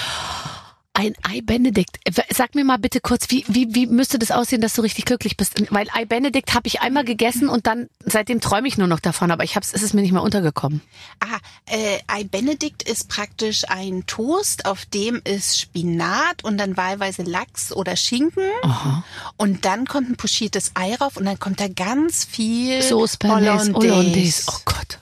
[0.99, 2.01] Ein Ei Benedikt.
[2.29, 5.37] Sag mir mal bitte kurz, wie, wie, wie müsste das aussehen, dass du richtig glücklich
[5.37, 5.55] bist?
[5.73, 9.31] Weil Ei Benedikt habe ich einmal gegessen und dann seitdem träume ich nur noch davon,
[9.31, 10.81] aber ich hab's, es ist mir nicht mehr untergekommen.
[11.21, 17.23] Ah, äh, Ei Benedikt ist praktisch ein Toast, auf dem ist Spinat und dann wahlweise
[17.23, 18.51] Lachs oder Schinken.
[18.63, 19.05] Aha.
[19.37, 23.73] Und dann kommt ein pochiertes Ei rauf und dann kommt da ganz viel Sauce Hollandaise.
[23.73, 24.43] Hollandaise.
[24.49, 24.99] Oh Gott.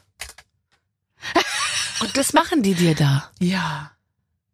[2.01, 3.31] Und das machen die dir da.
[3.41, 3.96] Ja.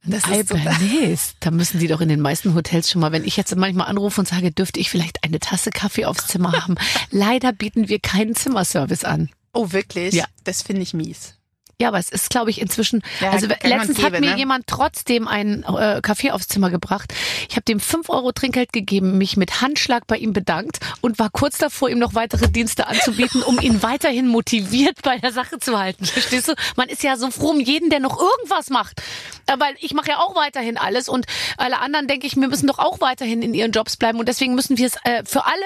[0.04, 1.34] Das Bernays.
[1.40, 4.20] Da müssen die doch in den meisten Hotels schon mal, wenn ich jetzt manchmal anrufe
[4.20, 6.74] und sage, dürfte ich vielleicht eine Tasse Kaffee aufs Zimmer haben.
[7.10, 9.30] Leider bieten wir keinen Zimmerservice an.
[9.52, 10.14] oh, wirklich?
[10.14, 10.24] Ja.
[10.44, 11.34] Das finde ich mies.
[11.80, 13.02] Ja, aber es ist, glaube ich, inzwischen.
[13.20, 14.36] Ja, also letztens hat mir ne?
[14.36, 17.12] jemand trotzdem einen äh, Kaffee aufs Zimmer gebracht.
[17.48, 21.30] Ich habe dem fünf Euro Trinkgeld gegeben, mich mit Handschlag bei ihm bedankt und war
[21.30, 25.78] kurz davor, ihm noch weitere Dienste anzubieten, um ihn weiterhin motiviert bei der Sache zu
[25.78, 26.04] halten.
[26.04, 26.54] Verstehst du?
[26.76, 29.02] Man ist ja so froh um jeden, der noch irgendwas macht.
[29.46, 32.66] Äh, Weil ich mache ja auch weiterhin alles und alle anderen denke ich, wir müssen
[32.66, 35.64] doch auch weiterhin in ihren Jobs bleiben und deswegen müssen wir es äh, für alle,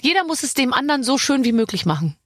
[0.00, 2.16] jeder muss es dem anderen so schön wie möglich machen.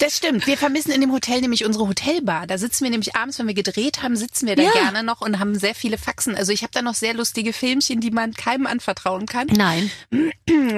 [0.00, 0.46] Das stimmt.
[0.46, 2.46] Wir vermissen in dem Hotel nämlich unsere Hotelbar.
[2.46, 4.72] Da sitzen wir nämlich abends, wenn wir gedreht haben, sitzen wir da Ja.
[4.72, 6.34] gerne noch und haben sehr viele Faxen.
[6.36, 9.90] Also ich habe da noch sehr lustige Filmchen, die man keinem anvertrauen kann, Nein.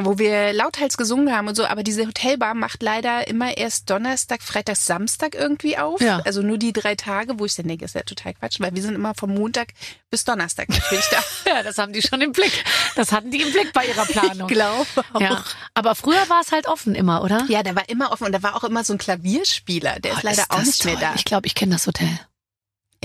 [0.03, 1.65] wo wir lauthals gesungen haben und so.
[1.65, 6.01] Aber diese Hotelbar macht leider immer erst Donnerstag, Freitag, Samstag irgendwie auf.
[6.01, 6.21] Ja.
[6.25, 8.83] Also nur die drei Tage, wo ich dann denke, ist ja total Quatsch, weil wir
[8.83, 9.69] sind immer vom Montag
[10.11, 11.19] bis Donnerstag natürlich da.
[11.53, 12.65] Ja, das haben die schon im Blick.
[12.97, 14.49] Das hatten die im Blick bei ihrer Planung.
[14.49, 15.21] glaube auch.
[15.21, 17.45] Ja, aber früher war es halt offen immer, oder?
[17.49, 20.01] Ja, der war immer offen und da war auch immer so ein Klavierspieler.
[20.01, 21.03] Der ist Oh, leider auch das nicht mehr toll.
[21.03, 21.14] da.
[21.16, 22.09] Ich glaube, ich kenne das Hotel.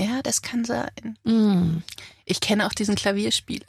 [0.00, 1.18] Ja, das kann sein.
[1.24, 1.78] Mm.
[2.24, 3.64] Ich kenne auch diesen Klavierspieler.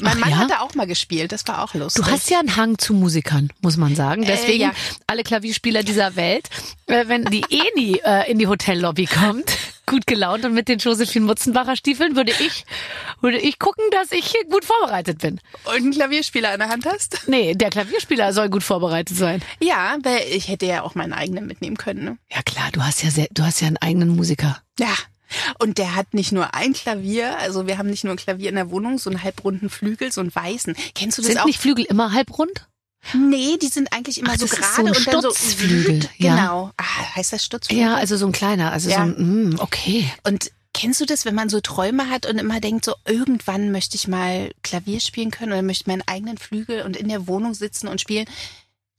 [0.00, 0.36] Mein Ach Mann ja?
[0.38, 2.04] hat da auch mal gespielt, das war auch lustig.
[2.04, 4.24] Du hast ja einen Hang zu Musikern, muss man sagen.
[4.24, 4.72] Deswegen ja.
[5.06, 6.48] alle Klavierspieler dieser Welt,
[6.86, 9.56] äh, wenn die Eni äh, in die Hotellobby kommt,
[9.94, 12.64] gut gelaunt und mit den Josephine Mutzenbacher Stiefeln, würde ich,
[13.20, 15.40] würde ich gucken, dass ich hier gut vorbereitet bin.
[15.66, 17.28] und einen Klavierspieler in der Hand hast?
[17.28, 19.40] Nee, der Klavierspieler soll gut vorbereitet sein.
[19.62, 22.04] Ja, weil ich hätte ja auch meinen eigenen mitnehmen können.
[22.04, 22.18] Ne?
[22.28, 24.60] Ja klar, du hast ja sehr, du hast ja einen eigenen Musiker.
[24.80, 24.92] Ja.
[25.60, 28.56] Und der hat nicht nur ein Klavier, also wir haben nicht nur ein Klavier in
[28.56, 30.74] der Wohnung, so einen halbrunden Flügel, so einen weißen.
[30.96, 31.46] Kennst du das Sind auch?
[31.46, 32.66] nicht Flügel immer halbrund?
[33.12, 36.36] Nee, die sind eigentlich immer Ach, so gerade so und dann so Stutzflügel, ja.
[36.36, 36.70] Genau.
[36.76, 37.84] Ah, heißt das Stutzflügel?
[37.84, 38.96] Ja, also so ein kleiner, also Ja.
[38.96, 40.10] so ein, mm, okay.
[40.24, 43.96] Und kennst du das, wenn man so Träume hat und immer denkt, so irgendwann möchte
[43.96, 47.88] ich mal Klavier spielen können oder möchte meinen eigenen Flügel und in der Wohnung sitzen
[47.88, 48.26] und spielen?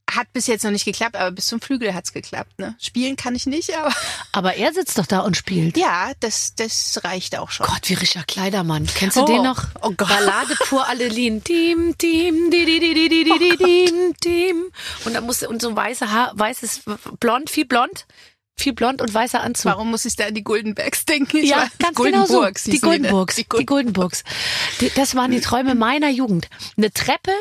[0.10, 2.60] hat bis jetzt noch nicht geklappt, aber bis zum Flügel hat's geklappt.
[2.60, 2.76] Ne?
[2.80, 3.94] Spielen kann ich nicht, aber.
[4.32, 5.78] Aber er sitzt doch da und spielt.
[5.78, 7.66] Ja, das, das reicht auch schon.
[7.66, 8.86] Gott, wie Richard Kleidermann.
[8.86, 9.26] Kennst du oh.
[9.26, 9.64] den noch?
[9.82, 10.10] Oh Gott.
[10.10, 11.42] Ballade pur Adeline.
[11.42, 14.66] Team, Team, di, di, di, di, di, di, oh di, di, Team, Team.
[15.06, 16.82] Und da muss und so weiße Haar, weißes,
[17.20, 18.06] blond, viel blond.
[18.58, 19.66] Viel blond und weißer Anzug.
[19.66, 21.38] Warum muss ich da an die Goldenbergs denken?
[21.38, 22.46] Ich ja, weiß, ganz genau so.
[22.66, 23.36] Die Goldenburgs.
[23.36, 23.58] Die, Goldenburgs.
[23.58, 24.24] Die Goldenburgs.
[24.96, 26.50] Das waren die Träume meiner Jugend.
[26.78, 27.32] Eine Treppe,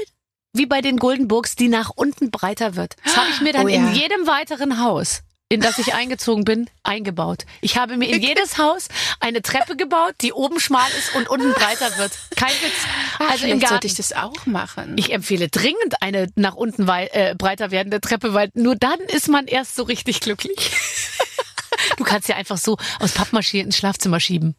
[0.54, 2.96] wie bei den Goldenburgs, die nach unten breiter wird.
[3.04, 3.76] Das habe ich mir dann Oh ja.
[3.76, 7.44] in jedem weiteren Haus in das ich eingezogen bin, eingebaut.
[7.60, 8.88] Ich habe mir in jedes Haus
[9.20, 12.12] eine Treppe gebaut, die oben schmal ist und unten breiter wird.
[12.34, 12.72] Kein Witz.
[13.18, 13.66] Ach, Also im vielleicht Garten.
[13.74, 14.94] sollte ich das auch machen.
[14.96, 19.46] Ich empfehle dringend eine nach unten äh, breiter werdende Treppe, weil nur dann ist man
[19.46, 20.72] erst so richtig glücklich.
[21.98, 24.56] du kannst ja einfach so aus Pappmaschine ins Schlafzimmer schieben.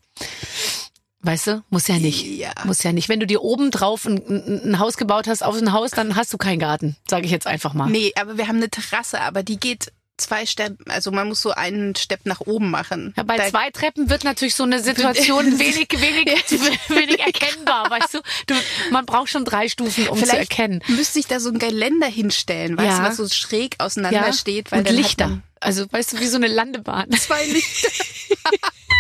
[1.26, 1.64] Weißt du?
[1.70, 2.24] Muss ja nicht.
[2.26, 2.52] Ja.
[2.66, 3.10] Muss ja nicht.
[3.10, 4.22] Wenn du dir oben drauf ein,
[4.64, 6.96] ein, Haus gebaut hast auf ein Haus, dann hast du keinen Garten.
[7.10, 7.90] Sage ich jetzt einfach mal.
[7.90, 11.52] Nee, aber wir haben eine Terrasse, aber die geht zwei Steppen, also man muss so
[11.52, 13.14] einen Step nach oben machen.
[13.18, 16.28] Ja, bei Da- zwei Treppen wird natürlich so eine Situation wenig, wenig,
[16.90, 18.20] wenig erkennbar, weißt du?
[18.48, 18.54] du?
[18.92, 20.82] Man braucht schon drei Stufen, um zu Vielleicht erkennen.
[20.88, 23.04] müsste ich da so ein Geländer hinstellen, weißt Ja.
[23.04, 24.72] du, was so schräg auseinander steht.
[24.72, 25.42] Weil und Lichter.
[25.60, 27.12] Also, weißt du, wie so eine Landebahn.
[27.12, 27.90] Zwei Lichter.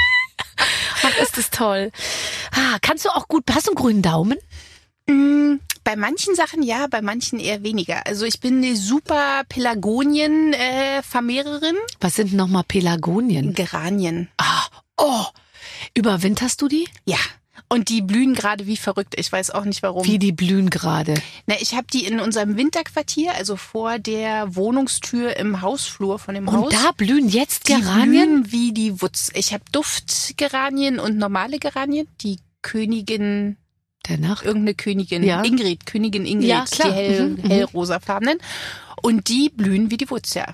[0.57, 1.91] Ach, ist das toll.
[2.51, 4.37] Ah, kannst du auch gut, hast du einen grünen Daumen?
[5.07, 8.05] Mm, Bei manchen Sachen ja, bei manchen eher weniger.
[8.07, 11.75] Also ich bin eine super Pelagonien-Vermehrerin.
[11.99, 13.53] Was sind nochmal Pelagonien?
[13.53, 14.29] Geranien.
[14.37, 14.65] Ah,
[14.97, 15.25] oh,
[15.93, 16.87] überwinterst du die?
[17.05, 17.17] Ja.
[17.67, 19.15] Und die blühen gerade wie verrückt.
[19.17, 20.05] Ich weiß auch nicht warum.
[20.05, 21.15] Wie die blühen gerade.
[21.47, 26.47] Na, ich habe die in unserem Winterquartier, also vor der Wohnungstür im Hausflur von dem
[26.47, 26.71] Und Haus.
[26.73, 28.43] da blühen jetzt die Geranien?
[28.43, 29.31] blühen wie die Wutz.
[29.33, 32.07] Ich habe Duftgeranien und normale Geranien.
[32.21, 33.57] Die Königin,
[34.07, 34.45] Der Nacht.
[34.45, 35.43] irgendeine Königin, Ja.
[35.43, 36.89] Ingrid, Königin Ingrid, Ja, klar.
[36.89, 37.47] die hell, Mhm, mhm.
[37.49, 38.37] hellrosafarbenen.
[39.01, 40.45] Und die blühen wie die Wutz, ja.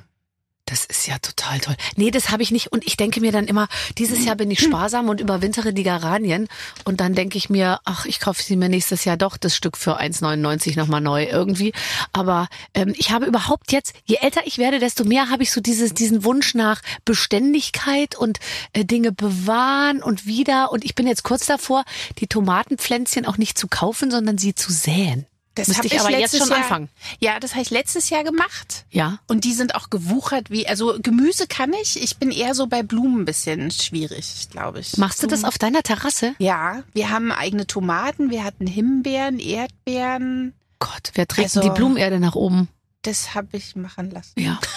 [0.71, 1.75] Das ist ja total toll.
[1.97, 2.71] Nee, das habe ich nicht.
[2.71, 6.47] Und ich denke mir dann immer, dieses Jahr bin ich sparsam und überwintere die Geranien.
[6.85, 9.75] Und dann denke ich mir, ach, ich kaufe sie mir nächstes Jahr doch das Stück
[9.75, 11.73] für 1,99 nochmal neu irgendwie.
[12.13, 15.59] Aber ähm, ich habe überhaupt jetzt, je älter ich werde, desto mehr habe ich so
[15.59, 18.39] dieses, diesen Wunsch nach Beständigkeit und
[18.71, 20.71] äh, Dinge bewahren und wieder.
[20.71, 21.83] Und ich bin jetzt kurz davor,
[22.19, 25.25] die Tomatenpflänzchen auch nicht zu kaufen, sondern sie zu säen.
[25.55, 26.89] Das Müsste hab ich aber jetzt schon Jahr, anfangen.
[27.19, 28.85] Ja, das habe ich letztes Jahr gemacht.
[28.89, 29.19] Ja.
[29.27, 32.01] Und die sind auch gewuchert wie, also Gemüse kann ich.
[32.01, 34.95] Ich bin eher so bei Blumen ein bisschen schwierig, glaube ich.
[34.97, 36.35] Machst du das auf deiner Terrasse?
[36.37, 40.53] Ja, wir haben eigene Tomaten, wir hatten Himbeeren, Erdbeeren.
[40.79, 42.69] Gott, wer trägt Also- denn die Blumenerde nach oben?
[43.01, 44.39] Das habe ich machen lassen.
[44.39, 44.59] Ja.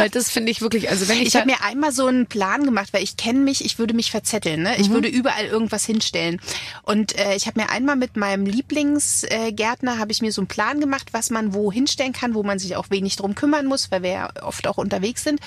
[0.00, 2.64] Weil das finde ich wirklich, also wenn ich, Ich habe mir einmal so einen Plan
[2.64, 4.62] gemacht, weil ich kenne mich, ich würde mich verzetteln.
[4.62, 4.76] Ne?
[4.78, 4.94] Ich Mhm.
[4.94, 6.40] würde überall irgendwas hinstellen.
[6.82, 10.80] Und äh, ich habe mir einmal mit meinem Lieblingsgärtner habe ich mir so einen Plan
[10.80, 14.02] gemacht, was man wo hinstellen kann, wo man sich auch wenig drum kümmern muss, weil
[14.02, 15.40] wir ja oft auch unterwegs sind.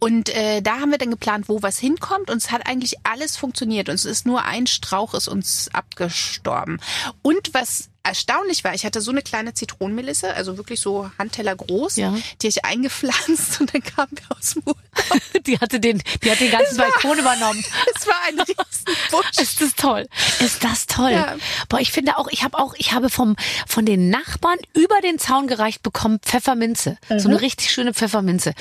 [0.00, 2.30] Und äh, da haben wir dann geplant, wo was hinkommt.
[2.30, 3.88] Und es hat eigentlich alles funktioniert.
[3.90, 6.80] Und es ist nur ein Strauch ist uns abgestorben.
[7.22, 11.96] Und was erstaunlich war, ich hatte so eine kleine Zitronenmelisse, also wirklich so Handteller groß,
[11.96, 12.16] Ja.
[12.40, 14.80] die ich eingepflanzt und dann kamen wir aus dem Urlaub.
[15.46, 17.62] die hatte den, die hat den ganzen Balkon übernommen.
[17.94, 19.38] Es war ein Riesenbusch.
[19.38, 20.08] Ist das toll?
[20.40, 21.10] Ist das toll?
[21.12, 21.36] Ja.
[21.68, 23.36] Boah, ich finde auch, ich habe auch, ich habe vom
[23.68, 27.34] von den Nachbarn über den Zaun gereicht bekommen Pfefferminze, so Mhm.
[27.34, 28.54] eine richtig schöne Pfefferminze.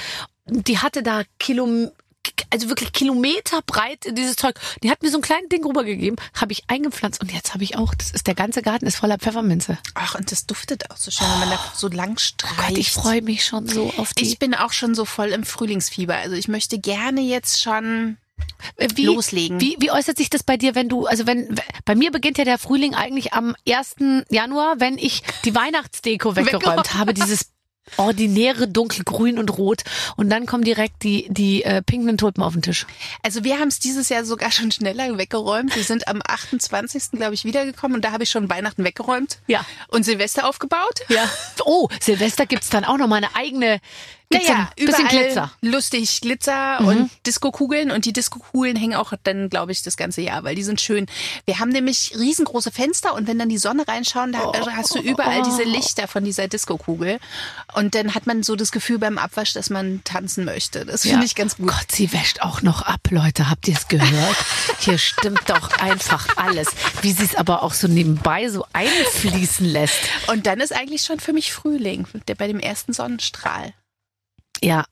[0.51, 1.91] Die hatte da Kilo,
[2.51, 4.59] also wirklich Kilometer breit dieses Zeug.
[4.83, 7.77] Die hat mir so ein kleines Ding rübergegeben, habe ich eingepflanzt und jetzt habe ich
[7.77, 9.77] auch, das ist der ganze Garten ist voller Pfefferminze.
[9.95, 12.57] Ach, und das duftet auch so schön, wenn man da so lang Oh streicht.
[12.69, 14.23] Gott, ich freue mich schon so auf die.
[14.25, 16.15] Ich bin auch schon so voll im Frühlingsfieber.
[16.15, 18.17] Also ich möchte gerne jetzt schon
[18.77, 19.59] Äh, wie, loslegen.
[19.61, 22.45] Wie, wie äußert sich das bei dir, wenn du, also wenn, bei mir beginnt ja
[22.45, 23.95] der Frühling eigentlich am 1.
[24.29, 26.93] Januar, wenn ich die Weihnachtsdeko weggeräumt Weggeräumt.
[26.95, 27.51] habe, dieses
[27.97, 29.83] ordinäre dunkelgrün und rot
[30.15, 32.85] und dann kommen direkt die die äh, pinken Tulpen auf den Tisch.
[33.23, 35.75] Also wir haben es dieses Jahr sogar schon schneller weggeräumt.
[35.75, 37.11] Wir sind am 28.
[37.11, 39.39] glaube ich wiedergekommen und da habe ich schon Weihnachten weggeräumt.
[39.47, 39.65] Ja.
[39.87, 41.01] Und Silvester aufgebaut.
[41.09, 41.29] Ja.
[41.65, 43.79] Oh, Silvester gibt's dann auch noch mal eine eigene
[44.29, 45.51] gibt's dann ein bisschen überall Glitzer.
[45.61, 45.69] Mhm.
[45.69, 50.43] Lustig Glitzer und Diskokugeln und die Diskokugeln hängen auch dann, glaube ich, das ganze Jahr,
[50.43, 51.07] weil die sind schön.
[51.45, 54.99] Wir haben nämlich riesengroße Fenster und wenn dann die Sonne reinschauen, da da hast du
[54.99, 57.19] überall diese Lichter von dieser Diskokugel
[57.73, 60.85] und dann hat man so das Gefühl beim Abwasch, dass man tanzen möchte.
[60.85, 61.67] Das finde ich ganz gut.
[61.67, 63.49] Gott, sie wäscht auch noch ab, Leute.
[63.49, 64.35] Habt ihr es gehört?
[64.79, 66.69] Hier stimmt doch einfach alles.
[67.01, 69.99] Wie sie es aber auch so nebenbei so einfließen lässt.
[70.27, 73.73] Und dann ist eigentlich schon für mich Frühling, der bei dem ersten Sonnenstrahl.
[74.61, 74.85] Ja,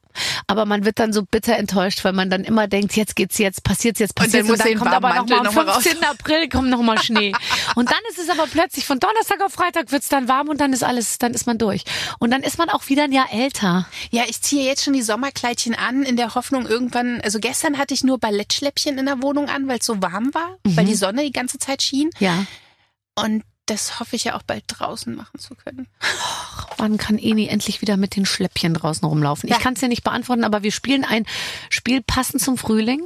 [0.47, 3.63] aber man wird dann so bitter enttäuscht, weil man dann immer denkt, jetzt geht's jetzt,
[3.63, 5.69] passiert's jetzt, Und dann passiert's muss den kommt aber noch Warmmantel mal am noch mal
[5.69, 5.83] raus.
[5.83, 6.03] 15.
[6.03, 7.33] April kommt noch mal Schnee.
[7.75, 10.73] Und dann ist es aber plötzlich von Donnerstag auf Freitag wird's dann warm und dann
[10.73, 11.83] ist alles, dann ist man durch.
[12.19, 13.87] Und dann ist man auch wieder ein Jahr älter.
[14.11, 17.93] Ja, ich ziehe jetzt schon die Sommerkleidchen an, in der Hoffnung irgendwann, also gestern hatte
[17.93, 21.23] ich nur Ballettschläppchen in der Wohnung an, weil es so warm war, weil die Sonne
[21.23, 22.09] die ganze Zeit schien.
[22.19, 22.45] Ja.
[23.15, 25.87] Und das hoffe ich ja auch bald draußen machen zu können.
[26.77, 29.47] wann kann Eni endlich wieder mit den Schläppchen draußen rumlaufen?
[29.49, 29.61] Ich Ja.
[29.61, 31.25] kann es ja nicht beantworten, aber wir spielen ein
[31.69, 33.01] Spiel passend zum Frühling.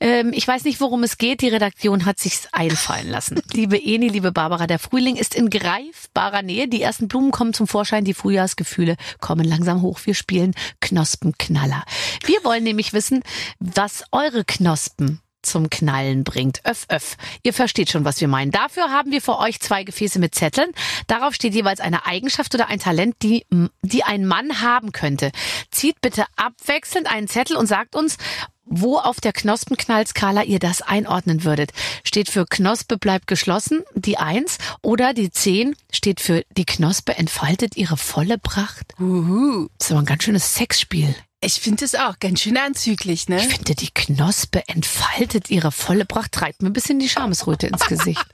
[0.00, 1.40] Ähm, ich weiß nicht, worum es geht.
[1.40, 3.40] Die Redaktion hat sich's einfallen lassen.
[3.52, 6.68] liebe Eni, liebe Barbara, der Frühling ist in greifbarer Nähe.
[6.68, 10.00] Die ersten Blumen kommen zum Vorschein, die Frühjahrsgefühle kommen langsam hoch.
[10.04, 11.84] Wir spielen Knospenknaller.
[12.26, 13.22] Wir wollen nämlich wissen,
[13.60, 16.60] was eure Knospen zum Knallen bringt.
[16.64, 17.16] Öff, öff.
[17.42, 18.50] Ihr versteht schon, was wir meinen.
[18.50, 20.70] Dafür haben wir für euch zwei Gefäße mit Zetteln.
[21.06, 23.46] Darauf steht jeweils eine Eigenschaft oder ein Talent, die,
[23.82, 25.32] die ein Mann haben könnte.
[25.70, 28.16] Zieht bitte abwechselnd einen Zettel und sagt uns,
[28.64, 31.72] wo auf der Knospenknallskala ihr das einordnen würdet.
[32.04, 37.76] Steht für Knospe bleibt geschlossen, die Eins, oder die Zehn steht für die Knospe entfaltet
[37.76, 38.94] ihre volle Pracht.
[38.98, 39.68] Uhu.
[39.78, 41.14] Das ist aber ein ganz schönes Sexspiel.
[41.44, 43.40] Ich finde es auch ganz schön anzüglich, ne?
[43.40, 47.84] Ich finde, die Knospe entfaltet ihre volle Pracht, treibt mir ein bisschen die Schamesröte ins
[47.86, 48.24] Gesicht.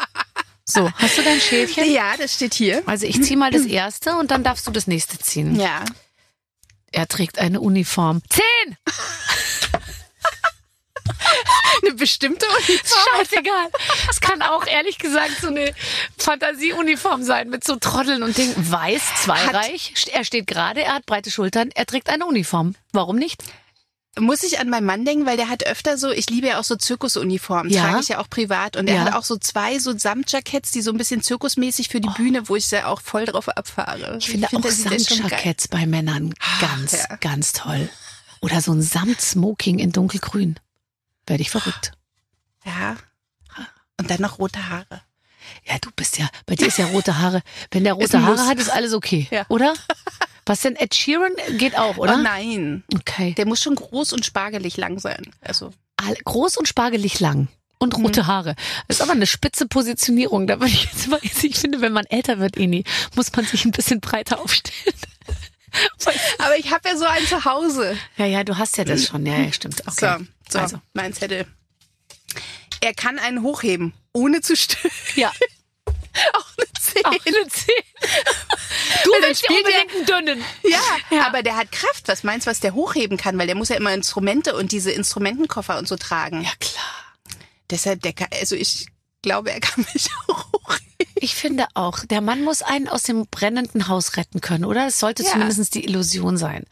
[0.66, 1.90] So, hast du dein Schälchen?
[1.90, 2.82] Ja, das steht hier.
[2.84, 5.58] Also ich ziehe mal das erste und dann darfst du das nächste ziehen.
[5.58, 5.82] Ja.
[6.92, 8.20] Er trägt eine Uniform.
[8.28, 8.76] Zehn!
[11.82, 13.00] Eine bestimmte Uniform.
[13.16, 13.68] Scheißegal.
[14.10, 15.72] Es kann auch ehrlich gesagt so eine
[16.16, 18.54] Fantasieuniform sein mit so Trotteln und Dingen.
[18.56, 19.94] Weiß, zweireich.
[20.12, 22.74] Er steht gerade, er hat breite Schultern, er trägt eine Uniform.
[22.92, 23.42] Warum nicht?
[24.18, 26.64] Muss ich an meinen Mann denken, weil der hat öfter so, ich liebe ja auch
[26.64, 27.82] so Zirkusuniformen, Ja.
[27.82, 28.76] trage ich ja auch privat.
[28.76, 29.00] Und er Ja.
[29.04, 32.56] hat auch so zwei so Samtjacketts, die so ein bisschen zirkusmäßig für die Bühne, wo
[32.56, 34.16] ich ja auch voll drauf abfahre.
[34.18, 35.28] Ich finde find, auch der sieht echt schon geil.
[35.30, 37.16] Samtjacketts bei Männern ganz, ja.
[37.20, 37.88] ganz toll.
[38.40, 40.58] Oder so ein Samtsmoking in dunkelgrün.
[41.28, 41.92] Werde ich verrückt.
[42.64, 42.96] Ja.
[43.98, 45.02] Und dann noch rote Haare.
[45.64, 47.42] Ja, du bist ja, bei dir ist ja rote Haare.
[47.70, 49.44] Wenn der rote ein Haare hat, ist alles okay, Ja.
[49.48, 49.74] oder?
[50.46, 52.14] Was denn Ed Sheeran geht auch, oder?
[52.14, 52.82] Oh nein.
[52.94, 53.34] Okay.
[53.34, 55.22] Der muss schon groß und spargelig lang sein.
[55.42, 55.72] Also.
[56.24, 57.48] Groß und spargelig lang.
[57.80, 58.56] Und rote Haare.
[58.88, 60.46] Das ist aber eine spitze Positionierung.
[60.46, 63.64] Da würde ich jetzt mal, ich finde, wenn man älter wird, Eni, muss man sich
[63.64, 64.96] ein bisschen breiter aufstellen.
[66.38, 67.96] Aber ich habe ja so einen zu Hause.
[68.16, 69.26] Ja, ja, du hast ja das schon.
[69.26, 69.82] Ja, ja, stimmt.
[69.86, 70.16] Okay.
[70.18, 71.46] So, so Also, mein Zettel.
[72.80, 74.90] Er kann einen hochheben, ohne zu stören.
[75.16, 75.30] ja.
[76.34, 77.04] Auch eine 10.
[77.04, 77.66] Auch eine 10.
[79.04, 80.44] Du Weil willst ja spielt unbedingt einen dünnen.
[81.10, 82.08] Ja, aber der hat Kraft.
[82.08, 83.38] Was meinst du, was der hochheben kann?
[83.38, 86.42] Weil der muss ja immer Instrumente und diese Instrumentenkoffer und so tragen.
[86.42, 86.84] Ja, klar.
[87.70, 88.86] Deshalb, der kann, also ich
[89.22, 91.12] glaube, er kann mich auch hochheben.
[91.16, 94.86] Ich finde auch, der Mann muss einen aus dem brennenden Haus retten können, oder?
[94.88, 95.30] Es sollte Ja.
[95.32, 96.64] zumindest die Illusion sein.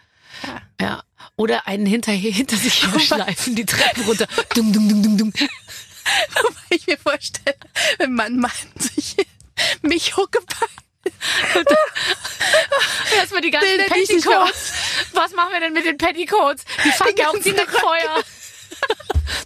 [0.44, 0.62] Ja.
[0.80, 1.02] Ja.
[1.36, 4.26] Oder einen hinter, hinter sich herschleifen, die Treppen runter.
[4.54, 5.32] Dum, dum, dum, dum, dum.
[6.34, 7.56] Weil ich mir vorstelle,
[7.98, 9.16] wenn man meint, sich
[9.82, 10.70] mich Huckepack.
[13.16, 14.72] Erstmal die ganzen Bilder, Petticoats.
[15.12, 16.64] Was machen wir denn mit den Petticoats?
[16.84, 18.22] Die fangen ja auch direkt Feuer.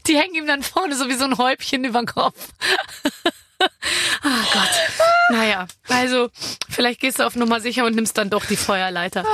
[0.07, 2.49] Die hängen ihm dann vorne so wie so ein Häubchen über den Kopf.
[4.23, 4.71] Ah Gott.
[5.31, 6.31] Naja, also
[6.69, 9.25] vielleicht gehst du auf Nummer sicher und nimmst dann doch die Feuerleiter.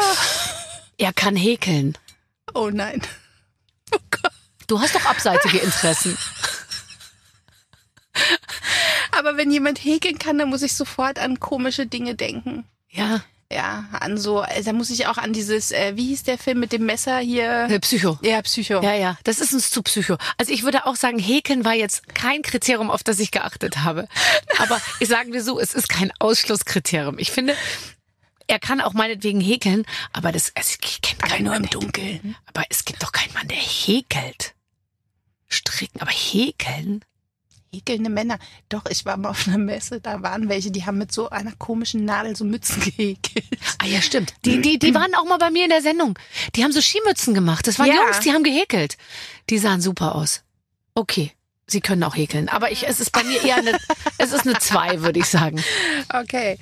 [0.99, 1.97] Er kann häkeln.
[2.55, 3.03] Oh nein.
[4.69, 6.19] Du hast doch abseitige Interessen.
[9.13, 12.65] Aber wenn jemand häkeln kann, dann muss ich sofort an komische Dinge denken.
[12.91, 13.23] Ja,
[13.53, 16.59] Ja, an so, äh, da muss ich auch an dieses, äh, wie hieß der Film
[16.59, 17.69] mit dem Messer hier?
[17.71, 18.19] äh, Psycho.
[18.23, 18.83] Ja, Psycho.
[18.83, 20.17] Ja, ja, das ist uns zu Psycho.
[20.37, 24.09] Also ich würde auch sagen, Häkeln war jetzt kein Kriterium, auf das ich geachtet habe.
[24.59, 27.19] Aber ich sagen wir so, es ist kein Ausschlusskriterium.
[27.21, 27.55] Ich finde,
[28.47, 32.37] er kann auch meinetwegen häkeln, aber das, also ich kenne keinen nur im Dunkeln.
[32.47, 34.55] Aber es gibt doch keinen Mann, der häkelt.
[35.49, 37.05] Stricken, aber häkeln?
[37.73, 38.39] Häkelnde Männer.
[38.69, 41.53] Doch, ich war mal auf einer Messe, da waren welche, die haben mit so einer
[41.53, 43.45] komischen Nadel so Mützen gehäkelt.
[43.79, 44.35] Ah ja, stimmt.
[44.45, 46.19] Die, die, die waren auch mal bei mir in der Sendung.
[46.55, 47.67] Die haben so Skimützen gemacht.
[47.67, 47.95] Das waren Ja.
[47.95, 48.97] Jungs, die haben gehäkelt.
[49.51, 50.43] Die sahen super aus.
[50.95, 51.33] Okay.
[51.69, 52.49] Sie können auch häkeln.
[52.49, 53.77] Aber ich, es ist bei mir eher eine,
[54.19, 55.63] es ist eine zwei, würde ich sagen.
[56.15, 56.59] Okay.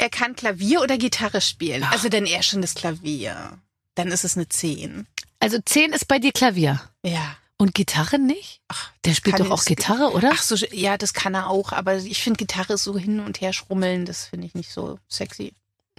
[0.00, 1.84] Er kann Klavier oder Gitarre spielen.
[1.84, 3.58] Also dann eher schon das Klavier.
[3.96, 5.06] Dann ist es eine 10.
[5.40, 6.80] Also zehn ist bei dir Klavier.
[7.04, 7.36] Ja.
[7.58, 8.62] Und Gitarre nicht?
[8.68, 10.30] Ach, Der spielt doch auch Gitarre, oder?
[10.32, 11.72] Ach so, ja, das kann er auch.
[11.72, 15.52] Aber ich finde Gitarre so hin und her schrummeln, das finde ich nicht so sexy.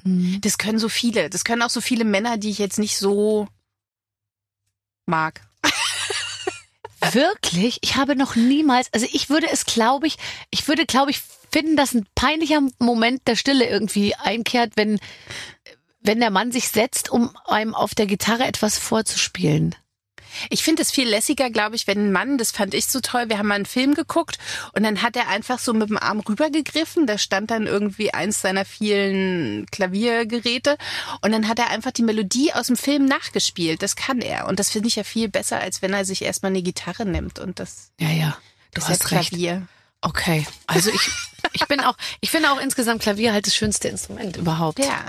[0.03, 0.41] Mhm.
[0.41, 1.29] Das können so viele.
[1.29, 3.47] Das können auch so viele Männer, die ich jetzt nicht so
[5.05, 5.41] mag.
[7.11, 7.77] Wirklich?
[7.81, 10.17] Ich habe noch niemals, also ich würde es, glaube ich,
[10.49, 11.21] ich würde, glaube ich,
[11.51, 14.99] finden, dass ein peinlicher Moment der Stille irgendwie einkehrt, wenn,
[16.01, 19.75] wenn der Mann sich setzt, um einem auf der Gitarre etwas vorzuspielen.
[20.49, 23.29] Ich finde es viel lässiger, glaube ich, wenn ein Mann, das fand ich so toll,
[23.29, 24.37] wir haben mal einen Film geguckt
[24.73, 28.41] und dann hat er einfach so mit dem Arm rübergegriffen, da stand dann irgendwie eins
[28.41, 30.77] seiner vielen Klaviergeräte
[31.21, 33.81] und dann hat er einfach die Melodie aus dem Film nachgespielt.
[33.81, 36.51] Das kann er und das finde ich ja viel besser, als wenn er sich erstmal
[36.51, 38.37] eine Gitarre nimmt und das, Ja, ja.
[38.73, 39.67] Du das ist hast ja recht.
[40.01, 40.45] Okay.
[40.67, 41.09] Also ich,
[41.53, 44.79] ich bin auch, ich finde auch insgesamt Klavier halt das schönste Instrument überhaupt.
[44.79, 45.05] Ja.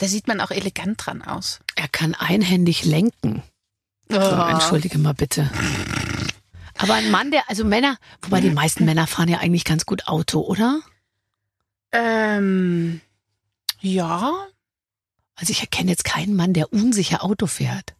[0.00, 1.60] Da sieht man auch elegant dran aus.
[1.74, 3.42] Er kann einhändig lenken.
[4.08, 5.50] So, entschuldige mal bitte.
[6.78, 10.06] Aber ein Mann, der, also Männer, wobei die meisten Männer fahren ja eigentlich ganz gut
[10.06, 10.80] Auto, oder?
[11.92, 13.00] Ähm,
[13.80, 14.34] ja,
[15.36, 17.94] Also ich erkenne jetzt keinen Mann, der unsicher Auto fährt.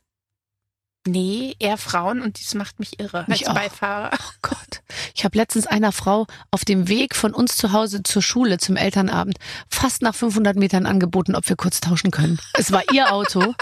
[1.06, 3.54] Nee, eher Frauen und dies macht mich irre Mich als auch.
[3.54, 4.10] Beifahrer.
[4.12, 4.82] Oh Gott.
[5.14, 8.76] Ich habe letztens einer Frau auf dem Weg von uns zu Hause zur Schule zum
[8.76, 9.38] Elternabend
[9.70, 12.38] fast nach 500 Metern angeboten, ob wir kurz tauschen können.
[12.54, 13.54] Es war ihr Auto.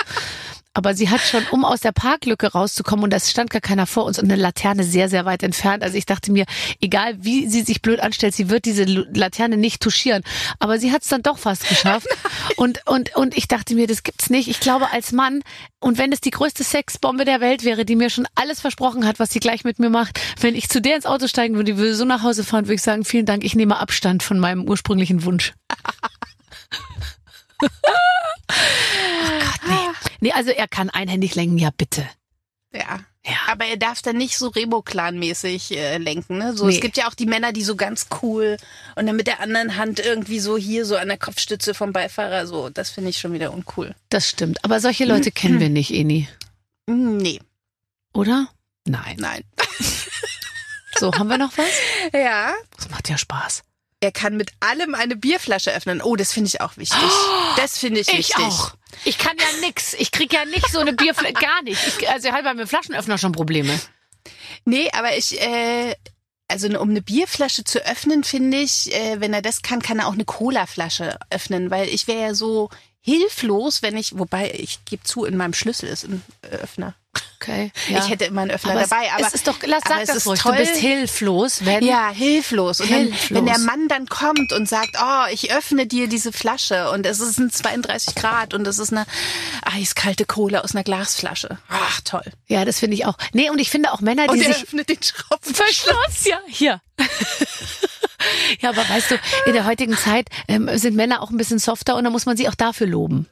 [0.74, 4.04] Aber sie hat schon, um aus der Parklücke rauszukommen, und es stand gar keiner vor
[4.04, 5.82] uns und eine Laterne sehr, sehr weit entfernt.
[5.82, 6.44] Also ich dachte mir,
[6.80, 10.22] egal wie sie sich blöd anstellt, sie wird diese Laterne nicht touchieren.
[10.58, 12.08] Aber sie hat es dann doch fast geschafft.
[12.56, 14.48] Und, und, und ich dachte mir, das gibt's nicht.
[14.48, 15.42] Ich glaube, als Mann,
[15.80, 19.18] und wenn es die größte Sexbombe der Welt wäre, die mir schon alles versprochen hat,
[19.18, 21.78] was sie gleich mit mir macht, wenn ich zu der ins Auto steigen würde, die
[21.78, 24.68] würde so nach Hause fahren, würde ich sagen, vielen Dank, ich nehme Abstand von meinem
[24.68, 25.52] ursprünglichen Wunsch.
[27.62, 27.68] oh
[29.40, 29.74] Gott, nee.
[30.24, 32.08] Nee, also er kann einhändig lenken, ja bitte.
[32.72, 33.00] Ja.
[33.26, 33.36] Ja.
[33.48, 36.56] Aber er darf dann nicht so Remo-Clan-mäßig äh, lenken, ne?
[36.56, 36.76] So, Nee.
[36.76, 38.56] es gibt ja auch die Männer, die so ganz cool
[38.96, 42.46] und dann mit der anderen Hand irgendwie so hier so an der Kopfstütze vom Beifahrer
[42.46, 42.70] so.
[42.70, 43.94] Das finde ich schon wieder uncool.
[44.08, 44.64] Das stimmt.
[44.64, 46.26] Aber solche Leute kennen wir nicht, Eni.
[46.86, 47.40] Nee,
[48.14, 48.48] Oder?
[48.86, 49.16] Nein.
[49.18, 49.44] nein.
[50.96, 51.66] So, haben wir noch was?
[52.14, 52.52] Ja.
[52.78, 53.62] Das macht ja Spaß.
[54.00, 56.00] Er kann mit allem eine Bierflasche öffnen.
[56.00, 56.98] Oh, das finde ich auch wichtig.
[57.56, 58.36] Das finde ich, wichtig.
[58.48, 58.83] Ich
[59.18, 59.94] kann ja nix.
[59.94, 61.80] Ich krieg ja nicht so eine Bierflasche, gar nicht.
[61.86, 63.78] Ich, also ich habe bei mir Flaschenöffner schon Probleme.
[64.64, 65.94] Nee, aber ich, äh,
[66.48, 70.08] also um eine Bierflasche zu öffnen, finde ich, äh, wenn er das kann, kann er
[70.08, 72.70] auch eine Colaflasche öffnen, weil ich wäre ja so
[73.04, 76.94] hilflos, wenn ich, wobei ich gebe zu, in meinem Schlüssel ist ein äh, Öffner.
[77.36, 77.70] Okay.
[77.88, 80.26] Ich hätte immer einen Öffner aber dabei, aber es ist doch, lass sag das ist
[80.26, 80.40] ruhig.
[80.40, 80.52] toll.
[80.52, 82.80] Du bist hilflos, wenn ja, hilflos.
[82.80, 83.28] Und Hilflos.
[83.28, 87.04] Dann, wenn der Mann dann kommt und sagt, oh, ich öffne dir diese Flasche und
[87.04, 89.04] es ist ein 32 Grad und es ist eine
[89.62, 91.58] eiskalte Cola aus einer Glasflasche.
[91.68, 92.24] Ach, toll.
[92.46, 93.18] Ja, das finde ich auch.
[93.34, 95.84] Nee, und ich finde auch Männer, Und die er sich öffnet den Schraubverschluss.
[95.84, 96.80] Verschluss, ja, hier.
[98.60, 101.96] ja, aber weißt du, in der heutigen Zeit ähm, sind Männer auch ein bisschen softer
[101.96, 103.28] und da muss man sie auch dafür loben.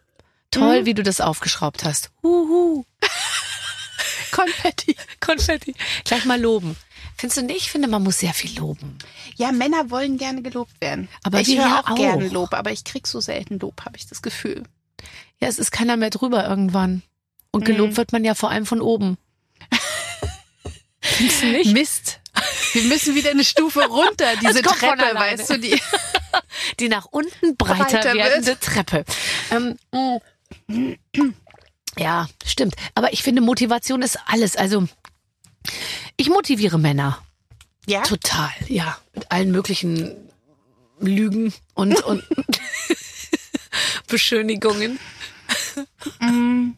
[0.51, 2.11] Toll, wie du das aufgeschraubt hast.
[2.23, 2.85] Huhu.
[4.33, 4.97] Konfetti.
[5.21, 5.75] Konfetti.
[6.05, 6.77] Gleich mal loben.
[7.17, 7.59] Findest du nicht?
[7.59, 8.99] Ich finde, man muss sehr viel loben.
[9.37, 11.09] Ja, Männer wollen gerne gelobt werden.
[11.23, 11.95] Aber ich höre auch, auch.
[11.95, 14.65] gerne Lob, aber ich krieg so selten Lob, habe ich das Gefühl.
[15.41, 17.03] Ja, es ist keiner mehr drüber irgendwann.
[17.51, 19.19] Und gelobt wird man ja vor allem von oben.
[21.01, 21.73] Findest du nicht?
[21.73, 22.21] Mist.
[22.73, 25.81] Wir müssen wieder eine Stufe runter, diese Treppe, weißt du, die.
[26.81, 28.61] Die nach unten breiter, Breiter werdende wird.
[28.61, 29.05] Treppe.
[29.51, 29.79] Ähm,
[31.99, 32.75] ja, stimmt.
[32.95, 34.57] Aber ich finde, Motivation ist alles.
[34.57, 34.89] Also,
[36.17, 37.23] ich motiviere Männer.
[37.87, 38.03] Ja?
[38.03, 38.97] Total, ja.
[39.15, 40.15] Mit allen möglichen
[41.01, 42.25] Lügen und, und
[44.09, 44.99] Beschönigungen.
[46.21, 46.71] Mm.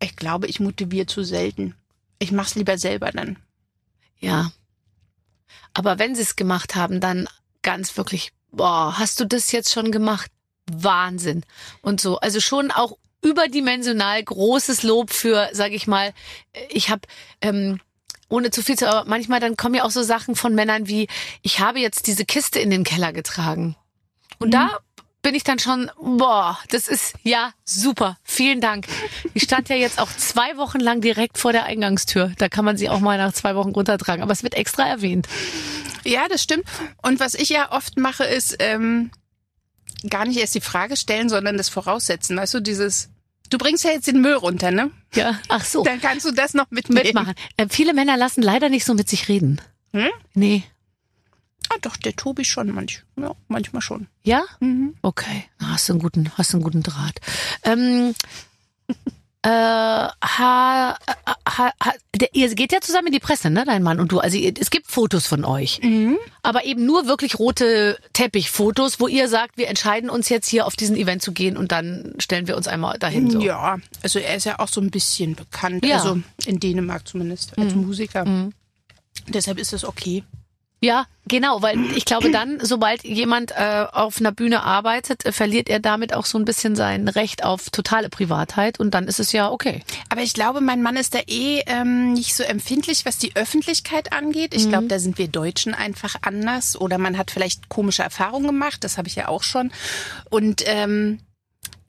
[0.00, 1.74] Ich glaube, ich motiviere zu selten.
[2.18, 3.38] Ich mach's lieber selber dann.
[4.18, 4.52] Ja.
[5.76, 7.28] Aber wenn sie es gemacht haben, dann
[7.60, 10.30] ganz wirklich, boah, hast du das jetzt schon gemacht?
[10.72, 11.44] Wahnsinn.
[11.82, 12.18] Und so.
[12.18, 16.14] Also schon auch überdimensional großes Lob für, sag ich mal,
[16.70, 17.02] ich habe
[17.42, 17.78] ähm,
[18.30, 21.08] ohne zu viel zu, aber manchmal dann kommen ja auch so Sachen von Männern wie,
[21.42, 23.76] ich habe jetzt diese Kiste in den Keller getragen.
[24.38, 24.78] Und da
[25.26, 28.16] bin ich dann schon, boah, das ist ja super.
[28.22, 28.86] Vielen Dank.
[29.34, 32.32] Die stand ja jetzt auch zwei Wochen lang direkt vor der Eingangstür.
[32.38, 34.22] Da kann man sie auch mal nach zwei Wochen runtertragen.
[34.22, 35.26] Aber es wird extra erwähnt.
[36.04, 36.62] Ja, das stimmt.
[37.02, 39.10] Und was ich ja oft mache, ist ähm,
[40.08, 42.36] gar nicht erst die Frage stellen, sondern das voraussetzen.
[42.36, 43.08] Weißt du, dieses,
[43.50, 44.92] du bringst ja jetzt den Müll runter, ne?
[45.12, 45.82] Ja, ach so.
[45.82, 47.02] Dann kannst du das noch mitnehmen.
[47.02, 47.34] Mitmachen.
[47.56, 49.60] Äh, viele Männer lassen leider nicht so mit sich reden.
[49.92, 50.06] Hm?
[50.34, 50.62] Nee.
[51.68, 54.06] Ah, doch, der Tobi schon manch, ja, manchmal schon.
[54.22, 54.42] Ja?
[54.60, 54.94] Mhm.
[55.02, 55.44] Okay.
[55.60, 57.20] Hast du einen guten, hast einen guten Draht.
[57.64, 58.14] Ähm,
[59.42, 60.96] äh, ha,
[61.48, 64.20] ha, ha, der, ihr geht ja zusammen in die Presse, ne, dein Mann und du.
[64.20, 65.80] Also ihr, es gibt Fotos von euch.
[65.82, 66.18] Mhm.
[66.42, 70.76] Aber eben nur wirklich rote Teppichfotos, wo ihr sagt, wir entscheiden uns jetzt hier auf
[70.76, 73.30] diesen Event zu gehen und dann stellen wir uns einmal dahin.
[73.30, 73.40] So.
[73.40, 75.96] Ja, also er ist ja auch so ein bisschen bekannt, Ja.
[75.96, 78.24] also in Dänemark zumindest, als Musiker.
[79.28, 80.24] Deshalb ist das okay.
[80.80, 85.70] Ja, genau, weil ich glaube dann, sobald jemand äh, auf einer Bühne arbeitet, äh, verliert
[85.70, 89.32] er damit auch so ein bisschen sein Recht auf totale Privatheit und dann ist es
[89.32, 89.82] ja okay.
[90.10, 94.12] Aber ich glaube, mein Mann ist da eh ähm, nicht so empfindlich, was die Öffentlichkeit
[94.12, 94.54] angeht.
[94.54, 98.84] Ich glaube, da sind wir Deutschen einfach anders oder man hat vielleicht komische Erfahrungen gemacht.
[98.84, 99.72] Das habe ich ja auch schon.
[100.28, 101.20] Und ähm,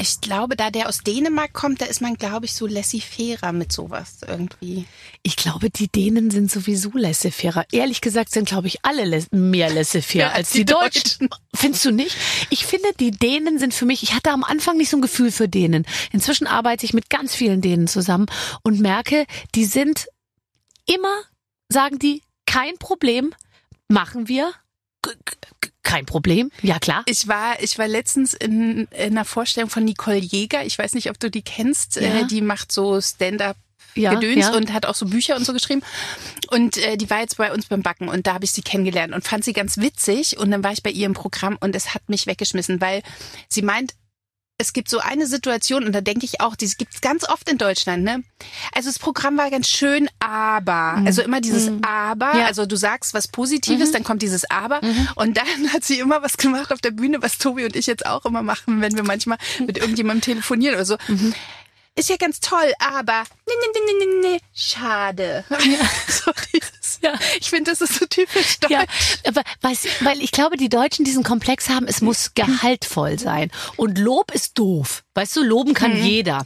[0.07, 3.71] ich glaube, da der aus Dänemark kommt, da ist man, glaube ich, so laissez-faire mit
[3.71, 4.85] sowas irgendwie.
[5.21, 7.65] Ich glaube, die Dänen sind sowieso laissez-faire.
[7.71, 11.29] Ehrlich gesagt sind, glaube ich, alle mehr laissez-faire Ja, als die die Deutschen.
[11.53, 12.15] Findest du nicht?
[12.49, 15.31] Ich finde, die Dänen sind für mich, ich hatte am Anfang nicht so ein Gefühl
[15.31, 15.85] für Dänen.
[16.11, 18.27] Inzwischen arbeite ich mit ganz vielen Dänen zusammen
[18.63, 20.07] und merke, die sind
[20.85, 21.21] immer,
[21.69, 23.33] sagen die, kein Problem,
[23.89, 24.53] machen wir.
[25.87, 27.03] Kein Problem, ja klar.
[27.05, 30.65] Ich war, ich war letztens in, in einer Vorstellung von Nicole Jäger.
[30.65, 31.95] Ich weiß nicht, ob du die kennst.
[31.95, 32.01] Ja.
[32.01, 33.55] Äh, die macht so Stand-up
[33.95, 34.53] Ja, Gedöns ja.
[34.53, 35.81] und hat auch so Bücher und so geschrieben.
[36.49, 39.13] Und äh, die war jetzt bei uns beim Backen und da habe ich sie kennengelernt
[39.13, 40.37] und fand sie ganz witzig.
[40.37, 43.01] Und dann war ich bei ihr im Programm und es hat mich weggeschmissen, weil
[43.47, 43.93] sie meint,
[44.59, 47.49] es gibt so eine Situation und da denke ich auch, die gibt es ganz oft
[47.49, 48.03] in Deutschland.
[48.03, 48.23] Ne?
[48.73, 52.33] Also das Programm war ganz schön, aber also immer dieses aber.
[52.33, 52.39] Mhm.
[52.39, 52.43] Ja.
[52.43, 52.47] Mhm.
[52.47, 54.81] Also du sagst was Positives, dann kommt dieses aber
[55.15, 58.05] und dann hat sie immer was gemacht auf der Bühne, was Tobi und ich jetzt
[58.05, 60.97] auch immer machen, wenn wir manchmal mit irgendjemandem telefonieren oder so.
[61.07, 61.33] Mhm.
[61.95, 65.43] Ist ja ganz toll, aber nee, nee, nee, nee, nee, nee, schade.
[66.07, 66.71] so dieses,
[67.03, 67.13] Ja.
[67.39, 68.71] Ich finde, das ist so typisch deutsch.
[68.71, 68.83] Ja,
[69.25, 73.51] aber weiß, weil ich glaube, die Deutschen diesen Komplex haben, es muss gehaltvoll sein.
[73.75, 75.03] Und Lob ist doof.
[75.13, 76.45] Weißt du, loben kann jeder.